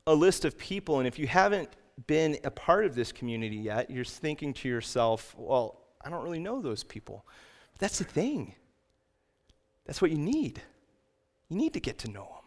a 0.08 0.16
list 0.16 0.44
of 0.44 0.58
people, 0.58 0.98
and 0.98 1.08
if 1.08 1.20
you 1.20 1.28
haven't 1.28 1.70
been 2.08 2.40
a 2.44 2.50
part 2.50 2.84
of 2.84 2.96
this 2.96 3.12
community 3.12 3.58
yet, 3.58 3.92
you're 3.92 4.04
thinking 4.04 4.56
to 4.56 4.68
yourself, 4.68 5.36
well, 5.38 5.84
I 6.04 6.10
don't 6.10 6.24
really 6.24 6.40
know 6.40 6.64
those 6.64 6.84
people. 6.84 7.28
But 7.74 7.82
that's 7.82 8.00
the 8.00 8.06
thing. 8.06 8.56
That's 9.86 10.02
what 10.02 10.10
you 10.10 10.18
need. 10.18 10.64
You 11.48 11.58
need 11.58 11.74
to 11.74 11.80
get 11.80 12.00
to 12.00 12.10
know 12.10 12.24
them. 12.24 12.43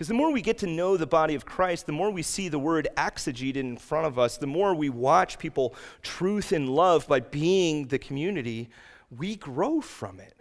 Because 0.00 0.08
the 0.08 0.14
more 0.14 0.32
we 0.32 0.40
get 0.40 0.56
to 0.56 0.66
know 0.66 0.96
the 0.96 1.06
body 1.06 1.34
of 1.34 1.44
Christ, 1.44 1.84
the 1.84 1.92
more 1.92 2.10
we 2.10 2.22
see 2.22 2.48
the 2.48 2.58
word 2.58 2.88
exegeted 2.96 3.56
in 3.56 3.76
front 3.76 4.06
of 4.06 4.18
us, 4.18 4.38
the 4.38 4.46
more 4.46 4.74
we 4.74 4.88
watch 4.88 5.38
people 5.38 5.74
truth 6.00 6.52
and 6.52 6.70
love 6.70 7.06
by 7.06 7.20
being 7.20 7.86
the 7.86 7.98
community, 7.98 8.70
we 9.14 9.36
grow 9.36 9.82
from 9.82 10.18
it. 10.18 10.32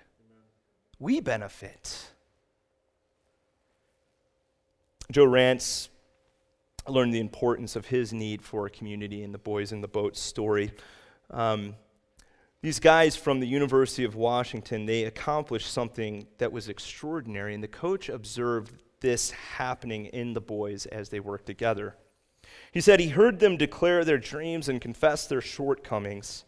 We 0.97 1.19
benefit. 1.19 2.09
Joe 5.11 5.25
Rantz 5.25 5.89
learned 6.87 7.13
the 7.13 7.19
importance 7.19 7.75
of 7.75 7.87
his 7.87 8.13
need 8.13 8.41
for 8.41 8.65
a 8.65 8.69
community 8.69 9.23
in 9.23 9.33
the 9.33 9.37
Boys 9.37 9.73
in 9.73 9.81
the 9.81 9.89
Boat 9.89 10.15
story. 10.15 10.71
Um, 11.31 11.75
these 12.61 12.79
guys 12.79 13.17
from 13.17 13.41
the 13.41 13.47
University 13.47 14.05
of 14.05 14.15
Washington, 14.15 14.85
they 14.85 15.03
accomplished 15.03 15.69
something 15.69 16.27
that 16.37 16.53
was 16.53 16.69
extraordinary, 16.69 17.53
and 17.53 17.61
the 17.61 17.67
coach 17.67 18.07
observed 18.07 18.71
this 19.01 19.31
happening 19.31 20.05
in 20.07 20.33
the 20.33 20.41
boys 20.41 20.85
as 20.85 21.09
they 21.09 21.19
worked 21.19 21.45
together. 21.45 21.95
He 22.71 22.81
said 22.81 22.99
he 22.99 23.09
heard 23.09 23.39
them 23.39 23.57
declare 23.57 24.03
their 24.03 24.17
dreams 24.17 24.69
and 24.69 24.81
confess 24.81 25.27
their 25.27 25.41
shortcomings. 25.41 26.45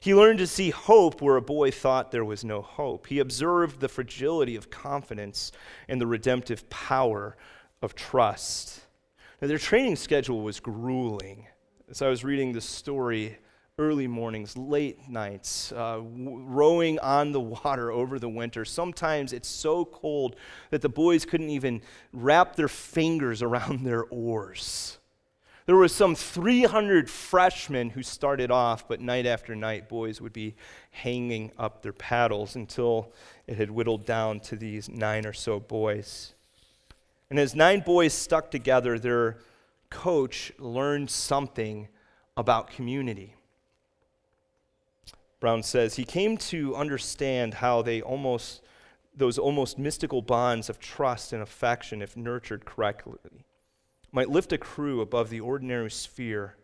He 0.00 0.14
learned 0.14 0.38
to 0.38 0.46
see 0.46 0.70
hope 0.70 1.20
where 1.20 1.36
a 1.36 1.42
boy 1.42 1.70
thought 1.70 2.12
there 2.12 2.24
was 2.24 2.44
no 2.44 2.62
hope. 2.62 3.08
He 3.08 3.18
observed 3.18 3.80
the 3.80 3.88
fragility 3.88 4.54
of 4.54 4.70
confidence 4.70 5.50
and 5.88 6.00
the 6.00 6.06
redemptive 6.06 6.68
power 6.70 7.36
of 7.82 7.94
trust. 7.94 8.80
Now, 9.40 9.48
their 9.48 9.58
training 9.58 9.96
schedule 9.96 10.42
was 10.42 10.60
grueling. 10.60 11.46
As 11.90 12.02
I 12.02 12.08
was 12.08 12.24
reading 12.24 12.52
the 12.52 12.60
story, 12.60 13.38
early 13.78 14.08
mornings, 14.08 14.56
late 14.56 15.08
nights, 15.08 15.70
uh, 15.72 16.00
rowing 16.02 16.98
on 16.98 17.30
the 17.30 17.40
water 17.40 17.90
over 17.92 18.18
the 18.18 18.28
winter. 18.28 18.64
Sometimes 18.64 19.32
it's 19.32 19.48
so 19.48 19.84
cold 19.84 20.34
that 20.70 20.82
the 20.82 20.88
boys 20.88 21.24
couldn't 21.24 21.50
even 21.50 21.80
wrap 22.12 22.56
their 22.56 22.68
fingers 22.68 23.40
around 23.40 23.84
their 23.84 24.04
oars. 24.10 24.98
There 25.66 25.76
was 25.76 25.94
some 25.94 26.14
300 26.14 27.10
freshmen 27.10 27.90
who 27.90 28.02
started 28.02 28.50
off, 28.50 28.88
but 28.88 29.02
night 29.02 29.26
after 29.26 29.54
night, 29.54 29.88
boys 29.88 30.20
would 30.20 30.32
be 30.32 30.56
hanging 30.90 31.52
up 31.58 31.82
their 31.82 31.92
paddles 31.92 32.56
until 32.56 33.12
it 33.46 33.58
had 33.58 33.70
whittled 33.70 34.06
down 34.06 34.40
to 34.40 34.56
these 34.56 34.88
nine 34.88 35.26
or 35.26 35.34
so 35.34 35.60
boys. 35.60 36.32
And 37.28 37.38
as 37.38 37.54
nine 37.54 37.80
boys 37.80 38.14
stuck 38.14 38.50
together, 38.50 38.98
their 38.98 39.36
coach 39.90 40.52
learned 40.58 41.10
something 41.10 41.88
about 42.34 42.70
community. 42.70 43.34
Brown 45.40 45.62
says, 45.62 45.94
he 45.94 46.04
came 46.04 46.36
to 46.36 46.74
understand 46.74 47.54
how 47.54 47.82
they 47.82 48.02
almost, 48.02 48.62
those 49.16 49.38
almost 49.38 49.78
mystical 49.78 50.20
bonds 50.20 50.68
of 50.68 50.80
trust 50.80 51.32
and 51.32 51.42
affection, 51.42 52.02
if 52.02 52.16
nurtured 52.16 52.64
correctly, 52.64 53.44
might 54.10 54.30
lift 54.30 54.52
a 54.52 54.58
crew 54.58 55.00
above 55.00 55.30
the 55.30 55.40
ordinary 55.40 55.90
sphere, 55.90 56.56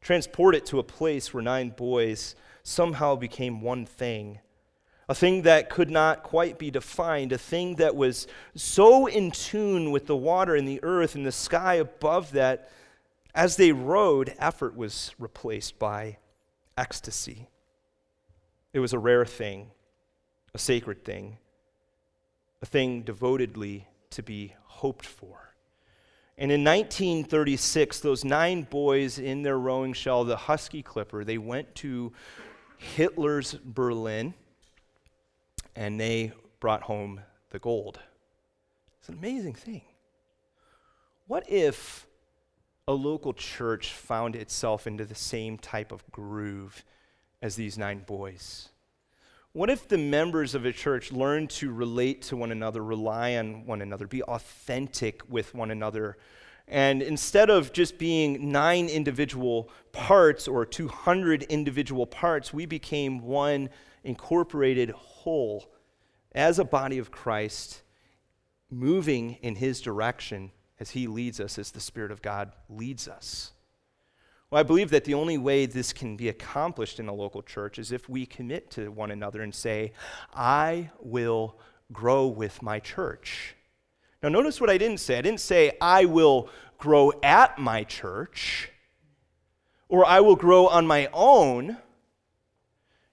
transport 0.00 0.54
it 0.54 0.66
to 0.66 0.78
a 0.78 0.84
place 0.84 1.32
where 1.32 1.42
nine 1.42 1.70
boys 1.70 2.34
somehow 2.62 3.14
became 3.14 3.60
one 3.60 3.86
thing. 3.86 4.40
A 5.08 5.14
thing 5.14 5.42
that 5.42 5.70
could 5.70 5.90
not 5.90 6.22
quite 6.22 6.58
be 6.58 6.70
defined, 6.70 7.32
a 7.32 7.38
thing 7.38 7.76
that 7.76 7.96
was 7.96 8.26
so 8.54 9.06
in 9.06 9.30
tune 9.30 9.90
with 9.90 10.06
the 10.06 10.16
water 10.16 10.54
and 10.54 10.68
the 10.68 10.80
earth 10.82 11.14
and 11.14 11.24
the 11.24 11.32
sky 11.32 11.74
above 11.74 12.32
that, 12.32 12.70
as 13.34 13.56
they 13.56 13.72
rowed, 13.72 14.34
effort 14.38 14.76
was 14.76 15.14
replaced 15.18 15.78
by 15.78 16.18
ecstasy. 16.76 17.48
It 18.78 18.80
was 18.80 18.92
a 18.92 18.98
rare 19.00 19.24
thing, 19.24 19.72
a 20.54 20.58
sacred 20.58 21.04
thing, 21.04 21.38
a 22.62 22.66
thing 22.66 23.02
devotedly 23.02 23.88
to 24.10 24.22
be 24.22 24.54
hoped 24.66 25.04
for. 25.04 25.52
And 26.38 26.52
in 26.52 26.62
1936, 26.62 27.98
those 27.98 28.24
nine 28.24 28.62
boys 28.62 29.18
in 29.18 29.42
their 29.42 29.58
rowing 29.58 29.94
shell, 29.94 30.22
the 30.22 30.36
Husky 30.36 30.84
Clipper, 30.84 31.24
they 31.24 31.38
went 31.38 31.74
to 31.74 32.12
Hitler's 32.76 33.54
Berlin 33.64 34.32
and 35.74 35.98
they 35.98 36.30
brought 36.60 36.82
home 36.82 37.22
the 37.50 37.58
gold. 37.58 37.98
It's 39.00 39.08
an 39.08 39.16
amazing 39.16 39.54
thing. 39.54 39.82
What 41.26 41.50
if 41.50 42.06
a 42.86 42.92
local 42.92 43.32
church 43.32 43.90
found 43.90 44.36
itself 44.36 44.86
into 44.86 45.04
the 45.04 45.16
same 45.16 45.58
type 45.58 45.90
of 45.90 46.08
groove 46.12 46.84
as 47.42 47.56
these 47.56 47.78
nine 47.78 48.04
boys? 48.06 48.68
What 49.52 49.70
if 49.70 49.88
the 49.88 49.98
members 49.98 50.54
of 50.54 50.64
a 50.64 50.72
church 50.72 51.10
learned 51.10 51.50
to 51.50 51.72
relate 51.72 52.22
to 52.22 52.36
one 52.36 52.52
another, 52.52 52.84
rely 52.84 53.36
on 53.36 53.66
one 53.66 53.82
another, 53.82 54.06
be 54.06 54.22
authentic 54.22 55.22
with 55.28 55.54
one 55.54 55.70
another? 55.70 56.16
And 56.68 57.02
instead 57.02 57.48
of 57.48 57.72
just 57.72 57.98
being 57.98 58.52
nine 58.52 58.88
individual 58.88 59.70
parts 59.92 60.46
or 60.46 60.66
200 60.66 61.44
individual 61.44 62.06
parts, 62.06 62.52
we 62.52 62.66
became 62.66 63.20
one 63.20 63.70
incorporated 64.04 64.90
whole 64.90 65.72
as 66.32 66.58
a 66.58 66.64
body 66.64 66.98
of 66.98 67.10
Christ, 67.10 67.82
moving 68.70 69.38
in 69.40 69.56
His 69.56 69.80
direction 69.80 70.52
as 70.78 70.90
He 70.90 71.06
leads 71.06 71.40
us, 71.40 71.58
as 71.58 71.70
the 71.70 71.80
Spirit 71.80 72.12
of 72.12 72.20
God 72.20 72.52
leads 72.68 73.08
us. 73.08 73.52
Well, 74.50 74.60
I 74.60 74.62
believe 74.62 74.90
that 74.90 75.04
the 75.04 75.14
only 75.14 75.36
way 75.36 75.66
this 75.66 75.92
can 75.92 76.16
be 76.16 76.30
accomplished 76.30 76.98
in 76.98 77.08
a 77.08 77.12
local 77.12 77.42
church 77.42 77.78
is 77.78 77.92
if 77.92 78.08
we 78.08 78.24
commit 78.24 78.70
to 78.72 78.90
one 78.90 79.10
another 79.10 79.42
and 79.42 79.54
say, 79.54 79.92
I 80.34 80.90
will 81.00 81.58
grow 81.92 82.26
with 82.26 82.62
my 82.62 82.80
church. 82.80 83.54
Now, 84.22 84.30
notice 84.30 84.60
what 84.60 84.70
I 84.70 84.78
didn't 84.78 85.00
say. 85.00 85.18
I 85.18 85.22
didn't 85.22 85.40
say, 85.40 85.76
I 85.80 86.06
will 86.06 86.48
grow 86.78 87.12
at 87.22 87.58
my 87.58 87.84
church 87.84 88.70
or 89.88 90.06
I 90.06 90.20
will 90.20 90.36
grow 90.36 90.66
on 90.66 90.86
my 90.86 91.08
own. 91.12 91.76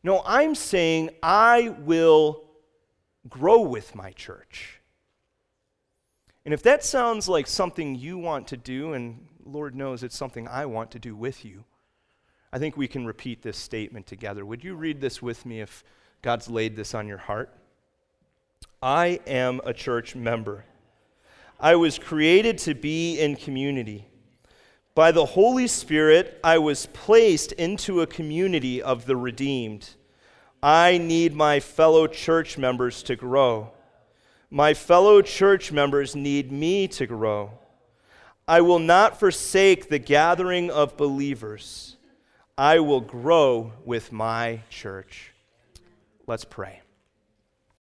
No, 0.03 0.21
I'm 0.25 0.55
saying, 0.55 1.09
I 1.21 1.75
will 1.79 2.43
grow 3.27 3.61
with 3.61 3.95
my 3.95 4.11
church. 4.11 4.79
And 6.45 6.53
if 6.53 6.61
that 6.63 6.83
sounds 6.83 7.27
like 7.27 7.47
something 7.47 7.95
you 7.95 8.17
want 8.17 8.47
to 8.49 8.57
do, 8.57 8.93
and 8.93 9.25
Lord 9.45 9.75
knows 9.75 10.03
it's 10.03 10.17
something 10.17 10.47
I 10.47 10.65
want 10.65 10.91
to 10.91 10.99
do 10.99 11.15
with 11.15 11.45
you. 11.45 11.63
I 12.51 12.57
think 12.57 12.75
we 12.75 12.87
can 12.87 13.05
repeat 13.05 13.41
this 13.41 13.57
statement 13.57 14.07
together. 14.07 14.45
Would 14.45 14.63
you 14.63 14.75
read 14.75 14.99
this 14.99 15.21
with 15.21 15.45
me 15.45 15.61
if 15.61 15.83
God's 16.21 16.49
laid 16.49 16.75
this 16.75 16.95
on 16.95 17.07
your 17.07 17.17
heart? 17.17 17.53
I 18.81 19.19
am 19.27 19.61
a 19.65 19.73
church 19.73 20.15
member. 20.15 20.65
I 21.59 21.75
was 21.75 21.99
created 21.99 22.57
to 22.59 22.73
be 22.73 23.19
in 23.19 23.35
community. 23.35 24.07
By 24.95 25.11
the 25.11 25.25
Holy 25.25 25.67
Spirit, 25.67 26.39
I 26.43 26.57
was 26.57 26.87
placed 26.87 27.51
into 27.53 28.01
a 28.01 28.07
community 28.07 28.81
of 28.81 29.05
the 29.05 29.15
redeemed. 29.15 29.89
I 30.63 30.97
need 30.97 31.35
my 31.35 31.59
fellow 31.59 32.07
church 32.07 32.57
members 32.57 33.03
to 33.03 33.15
grow. 33.15 33.71
My 34.49 34.73
fellow 34.73 35.21
church 35.21 35.71
members 35.71 36.15
need 36.15 36.51
me 36.51 36.87
to 36.89 37.05
grow. 37.05 37.51
I 38.47 38.61
will 38.61 38.79
not 38.79 39.19
forsake 39.19 39.89
the 39.89 39.97
gathering 39.97 40.69
of 40.69 40.97
believers. 40.97 41.97
I 42.57 42.79
will 42.79 43.01
grow 43.01 43.73
with 43.83 44.11
my 44.11 44.61
church. 44.69 45.33
Let's 46.27 46.45
pray. 46.45 46.81